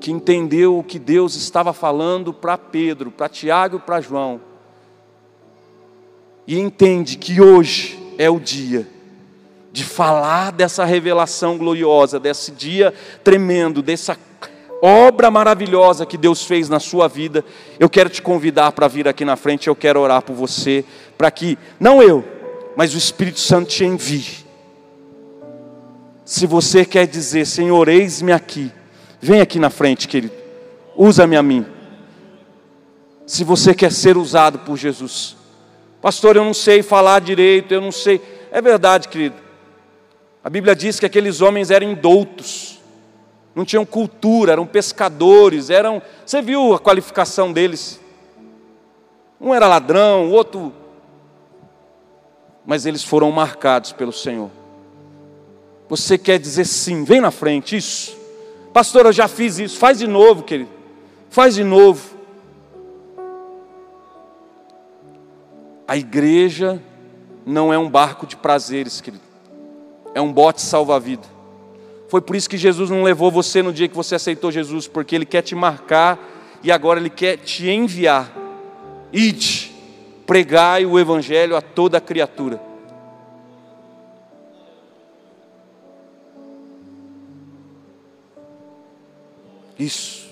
que 0.00 0.10
entendeu 0.10 0.78
o 0.78 0.84
que 0.84 0.98
Deus 0.98 1.34
estava 1.36 1.72
falando 1.72 2.34
para 2.34 2.58
Pedro, 2.58 3.10
para 3.10 3.28
Tiago 3.28 3.76
e 3.76 3.80
para 3.80 4.00
João, 4.00 4.40
e 6.46 6.58
entende 6.58 7.16
que 7.16 7.40
hoje 7.40 7.98
é 8.18 8.28
o 8.28 8.38
dia 8.38 8.86
de 9.72 9.82
falar 9.82 10.52
dessa 10.52 10.84
revelação 10.84 11.58
gloriosa, 11.58 12.20
desse 12.20 12.52
dia 12.52 12.92
tremendo, 13.22 13.82
dessa 13.82 14.16
obra 14.84 15.30
maravilhosa 15.30 16.04
que 16.04 16.18
Deus 16.18 16.44
fez 16.44 16.68
na 16.68 16.78
sua 16.78 17.08
vida, 17.08 17.42
eu 17.80 17.88
quero 17.88 18.10
te 18.10 18.20
convidar 18.20 18.72
para 18.72 18.86
vir 18.86 19.08
aqui 19.08 19.24
na 19.24 19.34
frente, 19.34 19.68
eu 19.68 19.74
quero 19.74 19.98
orar 19.98 20.20
por 20.20 20.34
você, 20.34 20.84
para 21.16 21.30
que, 21.30 21.56
não 21.80 22.02
eu, 22.02 22.22
mas 22.76 22.94
o 22.94 22.98
Espírito 22.98 23.40
Santo 23.40 23.70
te 23.70 23.84
envie. 23.84 24.44
Se 26.22 26.46
você 26.46 26.84
quer 26.84 27.06
dizer, 27.06 27.46
Senhor, 27.46 27.88
eis-me 27.88 28.32
aqui, 28.32 28.70
vem 29.20 29.40
aqui 29.40 29.58
na 29.58 29.70
frente, 29.70 30.06
querido, 30.06 30.34
usa-me 30.94 31.36
a 31.36 31.42
mim. 31.42 31.64
Se 33.26 33.42
você 33.42 33.74
quer 33.74 33.90
ser 33.90 34.18
usado 34.18 34.58
por 34.58 34.76
Jesus, 34.76 35.36
Pastor, 36.02 36.36
eu 36.36 36.44
não 36.44 36.52
sei 36.52 36.82
falar 36.82 37.22
direito, 37.22 37.72
eu 37.72 37.80
não 37.80 37.90
sei. 37.90 38.20
É 38.52 38.60
verdade, 38.60 39.08
querido. 39.08 39.36
A 40.44 40.50
Bíblia 40.50 40.76
diz 40.76 41.00
que 41.00 41.06
aqueles 41.06 41.40
homens 41.40 41.70
eram 41.70 41.90
indoutos, 41.90 42.78
não 43.54 43.64
tinham 43.64 43.86
cultura, 43.86 44.52
eram 44.52 44.66
pescadores, 44.66 45.70
eram. 45.70 46.02
Você 46.26 46.42
viu 46.42 46.74
a 46.74 46.78
qualificação 46.78 47.52
deles? 47.52 48.00
Um 49.40 49.54
era 49.54 49.68
ladrão, 49.68 50.30
o 50.30 50.32
outro. 50.32 50.72
Mas 52.66 52.84
eles 52.84 53.04
foram 53.04 53.30
marcados 53.30 53.92
pelo 53.92 54.12
Senhor. 54.12 54.50
Você 55.88 56.18
quer 56.18 56.38
dizer 56.38 56.64
sim, 56.64 57.04
vem 57.04 57.20
na 57.20 57.30
frente, 57.30 57.76
isso. 57.76 58.16
Pastor, 58.72 59.06
eu 59.06 59.12
já 59.12 59.28
fiz 59.28 59.58
isso, 59.58 59.78
faz 59.78 59.98
de 59.98 60.06
novo, 60.06 60.42
querido. 60.42 60.70
Faz 61.30 61.54
de 61.54 61.62
novo. 61.62 62.14
A 65.86 65.96
igreja 65.96 66.82
não 67.46 67.72
é 67.72 67.78
um 67.78 67.88
barco 67.88 68.26
de 68.26 68.36
prazeres, 68.36 69.00
querido. 69.00 69.22
É 70.14 70.20
um 70.20 70.32
bote 70.32 70.62
salva-vida. 70.62 71.33
Foi 72.08 72.20
por 72.20 72.36
isso 72.36 72.48
que 72.48 72.56
Jesus 72.56 72.90
não 72.90 73.02
levou 73.02 73.30
você 73.30 73.62
no 73.62 73.72
dia 73.72 73.88
que 73.88 73.96
você 73.96 74.14
aceitou 74.14 74.52
Jesus, 74.52 74.86
porque 74.86 75.14
Ele 75.14 75.26
quer 75.26 75.42
te 75.42 75.54
marcar 75.54 76.18
e 76.62 76.70
agora 76.70 77.00
Ele 77.00 77.10
quer 77.10 77.38
te 77.38 77.68
enviar. 77.68 78.32
Ide, 79.12 79.72
pregai 80.26 80.84
o 80.86 80.98
Evangelho 80.98 81.56
a 81.56 81.62
toda 81.62 82.00
criatura. 82.00 82.60
Isso. 89.78 90.24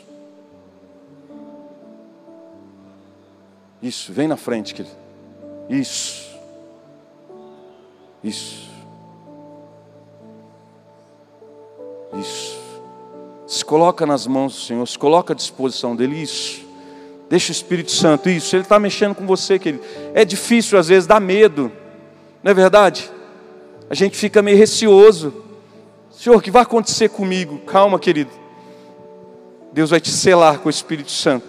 Isso, 3.82 4.12
vem 4.12 4.28
na 4.28 4.36
frente, 4.36 4.74
querido. 4.74 4.94
Isso. 5.68 6.30
Isso. 8.22 8.71
Isso. 12.14 12.58
Se 13.46 13.64
coloca 13.64 14.06
nas 14.06 14.26
mãos 14.26 14.54
do 14.54 14.60
Senhor, 14.60 14.86
se 14.86 14.98
coloca 14.98 15.32
à 15.32 15.36
disposição 15.36 15.94
dEle. 15.94 16.22
Isso. 16.22 16.62
Deixa 17.28 17.50
o 17.50 17.52
Espírito 17.52 17.90
Santo, 17.90 18.28
isso. 18.28 18.54
Ele 18.54 18.62
está 18.62 18.78
mexendo 18.78 19.14
com 19.14 19.26
você, 19.26 19.58
querido. 19.58 19.82
É 20.14 20.24
difícil, 20.24 20.78
às 20.78 20.88
vezes, 20.88 21.06
dá 21.06 21.18
medo. 21.18 21.72
Não 22.42 22.50
é 22.50 22.54
verdade? 22.54 23.10
A 23.90 23.94
gente 23.94 24.16
fica 24.16 24.42
meio 24.42 24.56
receoso. 24.56 25.34
Senhor, 26.10 26.36
o 26.36 26.40
que 26.40 26.50
vai 26.50 26.62
acontecer 26.62 27.08
comigo? 27.08 27.58
Calma, 27.60 27.98
querido. 27.98 28.30
Deus 29.72 29.90
vai 29.90 30.00
te 30.00 30.10
selar 30.10 30.60
com 30.60 30.68
o 30.68 30.70
Espírito 30.70 31.10
Santo. 31.10 31.46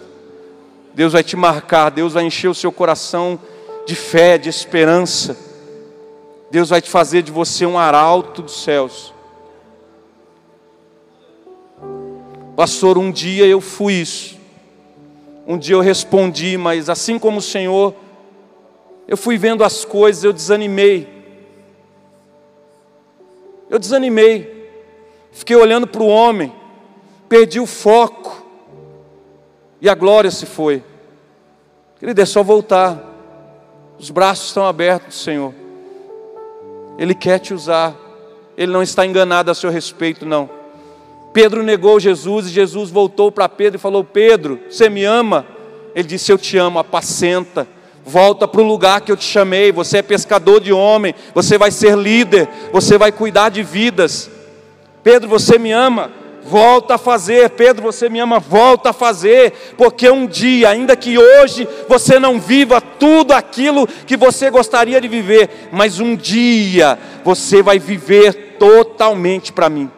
Deus 0.94 1.12
vai 1.12 1.22
te 1.22 1.36
marcar, 1.36 1.90
Deus 1.90 2.12
vai 2.12 2.24
encher 2.24 2.48
o 2.48 2.54
seu 2.54 2.72
coração 2.72 3.38
de 3.86 3.94
fé, 3.94 4.36
de 4.36 4.48
esperança. 4.48 5.36
Deus 6.50 6.68
vai 6.70 6.82
te 6.82 6.90
fazer 6.90 7.22
de 7.22 7.32
você 7.32 7.64
um 7.64 7.78
arauto 7.78 8.42
dos 8.42 8.62
céus. 8.62 9.13
Pastor, 12.56 12.96
um 12.98 13.10
dia 13.10 13.46
eu 13.46 13.60
fui 13.60 13.94
isso. 13.94 14.38
Um 15.46 15.58
dia 15.58 15.74
eu 15.74 15.80
respondi, 15.80 16.56
mas 16.56 16.88
assim 16.88 17.18
como 17.18 17.38
o 17.38 17.42
Senhor, 17.42 17.94
eu 19.08 19.16
fui 19.16 19.36
vendo 19.36 19.64
as 19.64 19.84
coisas, 19.84 20.22
eu 20.22 20.32
desanimei. 20.32 21.08
Eu 23.68 23.78
desanimei. 23.78 24.70
Fiquei 25.32 25.56
olhando 25.56 25.86
para 25.86 26.02
o 26.02 26.06
homem, 26.06 26.52
perdi 27.28 27.58
o 27.58 27.66
foco. 27.66 28.42
E 29.80 29.88
a 29.88 29.94
glória 29.94 30.30
se 30.30 30.46
foi. 30.46 30.82
Querido, 31.98 32.20
é 32.20 32.24
só 32.24 32.42
voltar. 32.42 33.02
Os 33.98 34.10
braços 34.10 34.46
estão 34.46 34.64
abertos, 34.64 35.22
Senhor. 35.22 35.52
Ele 36.96 37.14
quer 37.14 37.40
te 37.40 37.52
usar. 37.52 37.94
Ele 38.56 38.72
não 38.72 38.82
está 38.82 39.04
enganado 39.04 39.50
a 39.50 39.54
seu 39.54 39.70
respeito, 39.70 40.24
não. 40.24 40.63
Pedro 41.34 41.64
negou 41.64 41.98
Jesus 41.98 42.46
e 42.46 42.50
Jesus 42.50 42.90
voltou 42.90 43.32
para 43.32 43.48
Pedro 43.48 43.76
e 43.76 43.80
falou: 43.80 44.04
Pedro, 44.04 44.60
você 44.70 44.88
me 44.88 45.04
ama? 45.04 45.44
Ele 45.92 46.06
disse: 46.06 46.30
Eu 46.30 46.38
te 46.38 46.56
amo, 46.56 46.78
apacenta. 46.78 47.66
Volta 48.06 48.46
para 48.46 48.60
o 48.60 48.64
lugar 48.64 49.00
que 49.00 49.10
eu 49.10 49.16
te 49.16 49.24
chamei. 49.24 49.72
Você 49.72 49.98
é 49.98 50.02
pescador 50.02 50.60
de 50.60 50.72
homem. 50.72 51.12
Você 51.34 51.58
vai 51.58 51.72
ser 51.72 51.98
líder. 51.98 52.48
Você 52.72 52.96
vai 52.96 53.10
cuidar 53.10 53.48
de 53.48 53.64
vidas. 53.64 54.30
Pedro, 55.02 55.28
você 55.28 55.58
me 55.58 55.72
ama? 55.72 56.12
volta 56.44 56.96
a 56.96 56.98
fazer. 56.98 57.50
Pedro, 57.50 57.82
você 57.82 58.08
me 58.08 58.20
ama, 58.20 58.38
volta 58.38 58.90
a 58.90 58.92
fazer, 58.92 59.74
porque 59.78 60.10
um 60.10 60.26
dia, 60.26 60.68
ainda 60.68 60.94
que 60.94 61.16
hoje 61.18 61.66
você 61.88 62.18
não 62.18 62.38
viva 62.38 62.82
tudo 62.82 63.32
aquilo 63.32 63.86
que 63.86 64.14
você 64.14 64.50
gostaria 64.50 65.00
de 65.00 65.08
viver, 65.08 65.70
mas 65.72 66.00
um 66.00 66.14
dia 66.14 66.98
você 67.24 67.62
vai 67.62 67.78
viver 67.78 68.56
totalmente 68.58 69.50
para 69.50 69.70
mim. 69.70 69.90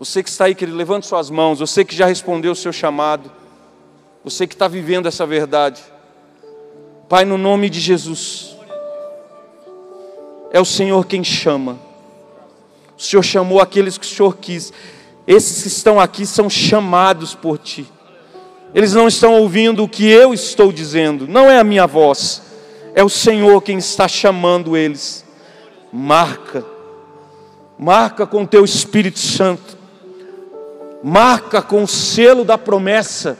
Você 0.00 0.22
que 0.22 0.30
está 0.30 0.46
aí, 0.46 0.54
querido, 0.54 0.76
levante 0.76 1.06
suas 1.06 1.28
mãos. 1.28 1.60
Você 1.60 1.84
que 1.84 1.94
já 1.94 2.06
respondeu 2.06 2.52
o 2.52 2.56
seu 2.56 2.72
chamado. 2.72 3.30
Você 4.24 4.46
que 4.46 4.54
está 4.54 4.66
vivendo 4.66 5.06
essa 5.06 5.26
verdade. 5.26 5.82
Pai, 7.06 7.26
no 7.26 7.36
nome 7.36 7.68
de 7.68 7.78
Jesus. 7.78 8.56
É 10.50 10.58
o 10.58 10.64
Senhor 10.64 11.06
quem 11.06 11.22
chama. 11.22 11.78
O 12.98 13.02
Senhor 13.02 13.22
chamou 13.22 13.60
aqueles 13.60 13.98
que 13.98 14.06
o 14.06 14.08
Senhor 14.08 14.38
quis. 14.38 14.72
Esses 15.26 15.62
que 15.62 15.68
estão 15.68 16.00
aqui 16.00 16.24
são 16.24 16.48
chamados 16.48 17.34
por 17.34 17.58
Ti. 17.58 17.86
Eles 18.74 18.94
não 18.94 19.06
estão 19.06 19.34
ouvindo 19.34 19.84
o 19.84 19.88
que 19.88 20.08
eu 20.08 20.32
estou 20.32 20.72
dizendo, 20.72 21.26
não 21.26 21.50
é 21.50 21.58
a 21.58 21.64
minha 21.64 21.88
voz, 21.88 22.40
é 22.94 23.02
o 23.02 23.08
Senhor 23.08 23.60
quem 23.62 23.78
está 23.78 24.06
chamando 24.06 24.76
eles. 24.76 25.24
Marca, 25.92 26.64
marca 27.76 28.26
com 28.28 28.44
o 28.44 28.46
Teu 28.46 28.64
Espírito 28.64 29.18
Santo, 29.18 29.79
marca 31.02 31.62
com 31.62 31.82
o 31.82 31.88
selo 31.88 32.44
da 32.44 32.58
promessa, 32.58 33.38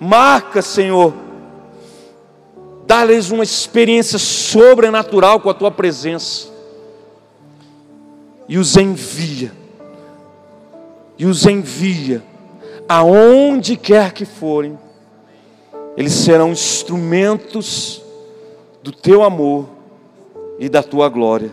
marca, 0.00 0.62
Senhor, 0.62 1.14
dá-lhes 2.86 3.30
uma 3.30 3.44
experiência 3.44 4.18
sobrenatural 4.18 5.40
com 5.40 5.50
a 5.50 5.54
Tua 5.54 5.70
presença. 5.70 6.50
E 8.48 8.58
os 8.58 8.76
envia, 8.76 9.52
e 11.18 11.24
os 11.24 11.46
envia. 11.46 12.22
Aonde 12.88 13.76
quer 13.76 14.12
que 14.12 14.24
forem, 14.24 14.78
eles 15.96 16.12
serão 16.12 16.50
instrumentos 16.50 18.02
do 18.82 18.90
teu 18.90 19.22
amor 19.22 19.68
e 20.58 20.68
da 20.68 20.82
tua 20.82 21.08
glória. 21.08 21.52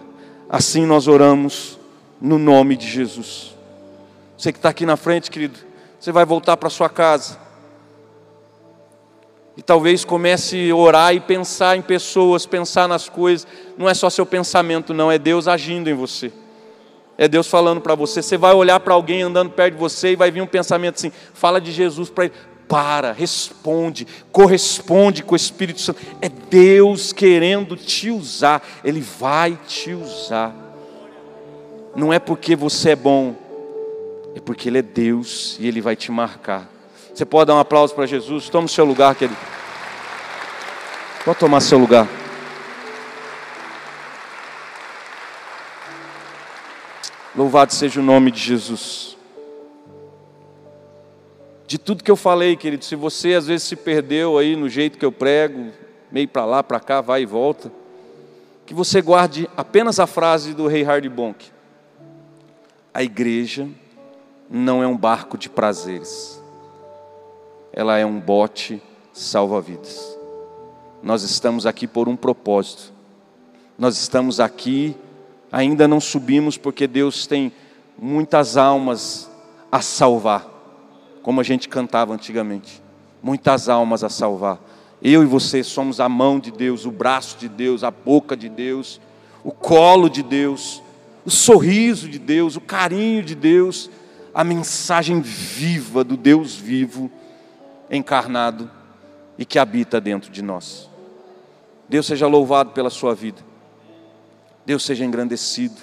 Assim 0.49 0.85
nós 0.85 1.07
oramos 1.07 1.77
no 2.19 2.37
nome 2.37 2.75
de 2.75 2.87
Jesus. 2.87 3.55
Você 4.39 4.53
que 4.53 4.57
está 4.57 4.69
aqui 4.69 4.85
na 4.85 4.95
frente, 4.95 5.29
querido, 5.29 5.59
você 5.99 6.13
vai 6.13 6.23
voltar 6.23 6.55
para 6.55 6.69
sua 6.69 6.87
casa. 6.87 7.37
E 9.57 9.61
talvez 9.61 10.05
comece 10.05 10.71
a 10.71 10.75
orar 10.77 11.13
e 11.13 11.19
pensar 11.19 11.75
em 11.75 11.81
pessoas, 11.81 12.45
pensar 12.45 12.87
nas 12.87 13.09
coisas. 13.09 13.45
Não 13.77 13.89
é 13.89 13.93
só 13.93 14.09
seu 14.09 14.25
pensamento, 14.25 14.93
não, 14.93 15.11
é 15.11 15.17
Deus 15.17 15.45
agindo 15.45 15.89
em 15.89 15.93
você. 15.93 16.31
É 17.17 17.27
Deus 17.27 17.47
falando 17.47 17.81
para 17.81 17.95
você. 17.95 18.21
Você 18.21 18.37
vai 18.37 18.53
olhar 18.53 18.79
para 18.79 18.93
alguém 18.93 19.23
andando 19.23 19.51
perto 19.51 19.73
de 19.73 19.79
você 19.81 20.13
e 20.13 20.15
vai 20.15 20.31
vir 20.31 20.41
um 20.41 20.47
pensamento 20.47 20.95
assim: 20.95 21.11
fala 21.33 21.59
de 21.59 21.73
Jesus 21.73 22.09
para 22.09 22.25
ele. 22.25 22.33
Para, 22.65 23.11
responde, 23.11 24.07
corresponde 24.31 25.21
com 25.21 25.33
o 25.33 25.35
Espírito 25.35 25.81
Santo. 25.81 25.99
É 26.21 26.29
Deus 26.29 27.11
querendo 27.11 27.75
te 27.75 28.09
usar, 28.09 28.65
Ele 28.85 29.01
vai 29.01 29.59
te 29.67 29.91
usar. 29.91 30.55
Não 31.93 32.13
é 32.13 32.19
porque 32.19 32.55
você 32.55 32.91
é 32.91 32.95
bom, 32.95 33.35
é 34.35 34.39
porque 34.39 34.69
Ele 34.69 34.79
é 34.79 34.81
Deus 34.81 35.57
e 35.59 35.67
Ele 35.67 35.81
vai 35.81 35.95
te 35.95 36.11
marcar. 36.11 36.69
Você 37.13 37.25
pode 37.25 37.47
dar 37.47 37.55
um 37.55 37.59
aplauso 37.59 37.93
para 37.93 38.05
Jesus? 38.05 38.49
Toma 38.49 38.65
o 38.65 38.69
seu 38.69 38.85
lugar, 38.85 39.15
querido. 39.15 39.39
Pode 41.25 41.39
tomar 41.39 41.59
seu 41.59 41.77
lugar. 41.77 42.07
Louvado 47.35 47.73
seja 47.73 47.99
o 47.99 48.03
nome 48.03 48.31
de 48.31 48.39
Jesus. 48.39 49.17
De 51.67 51.77
tudo 51.77 52.03
que 52.03 52.09
eu 52.09 52.15
falei, 52.15 52.55
querido, 52.55 52.83
se 52.83 52.95
você 52.95 53.35
às 53.35 53.47
vezes 53.47 53.67
se 53.67 53.75
perdeu 53.75 54.37
aí 54.37 54.55
no 54.55 54.67
jeito 54.67 54.97
que 54.97 55.05
eu 55.05 55.11
prego, 55.11 55.71
meio 56.11 56.27
para 56.27 56.45
lá, 56.45 56.63
para 56.63 56.79
cá, 56.79 56.99
vai 56.99 57.21
e 57.21 57.25
volta, 57.25 57.71
que 58.65 58.73
você 58.73 59.01
guarde 59.01 59.49
apenas 59.55 59.99
a 59.99 60.07
frase 60.07 60.53
do 60.53 60.67
rei 60.67 60.83
Hardy 60.83 61.09
Bonk. 61.09 61.45
A 62.93 63.03
igreja 63.03 63.67
não 64.49 64.81
é 64.81 64.87
um 64.87 64.97
barco 64.97 65.37
de 65.37 65.49
prazeres. 65.49 66.41
Ela 67.71 67.97
é 67.97 68.05
um 68.05 68.19
bote 68.19 68.81
salva-vidas. 69.13 70.17
Nós 71.03 71.23
estamos 71.23 71.65
aqui 71.65 71.87
por 71.87 72.09
um 72.09 72.15
propósito. 72.15 72.91
Nós 73.77 73.97
estamos 73.97 74.39
aqui 74.39 74.95
Ainda 75.51 75.87
não 75.87 75.99
subimos 75.99 76.57
porque 76.57 76.85
Deus 76.85 77.25
tem 77.25 77.51
muitas 77.97 78.55
almas 78.55 79.29
a 79.71 79.81
salvar, 79.81 80.47
como 81.23 81.41
a 81.41 81.43
gente 81.43 81.67
cantava 81.67 82.13
antigamente. 82.13 82.81
Muitas 83.21 83.67
almas 83.67 84.03
a 84.03 84.09
salvar. 84.09 84.59
Eu 85.01 85.23
e 85.23 85.25
você 85.25 85.63
somos 85.63 85.99
a 85.99 86.07
mão 86.07 86.39
de 86.39 86.51
Deus, 86.51 86.85
o 86.85 86.91
braço 86.91 87.37
de 87.37 87.49
Deus, 87.49 87.83
a 87.83 87.89
boca 87.89 88.37
de 88.37 88.47
Deus, 88.47 89.01
o 89.43 89.51
colo 89.51 90.07
de 90.07 90.21
Deus, 90.21 90.83
o 91.25 91.31
sorriso 91.31 92.07
de 92.07 92.19
Deus, 92.19 92.55
o 92.55 92.61
carinho 92.61 93.23
de 93.23 93.33
Deus, 93.33 93.89
a 94.39 94.43
mensagem 94.45 95.19
viva 95.19 96.01
do 96.01 96.15
Deus 96.15 96.55
vivo, 96.55 97.11
encarnado 97.91 98.71
e 99.37 99.43
que 99.43 99.59
habita 99.59 99.99
dentro 99.99 100.31
de 100.31 100.41
nós. 100.41 100.89
Deus 101.89 102.05
seja 102.05 102.25
louvado 102.25 102.71
pela 102.71 102.89
sua 102.89 103.13
vida. 103.13 103.41
Deus 104.65 104.85
seja 104.85 105.03
engrandecido. 105.03 105.81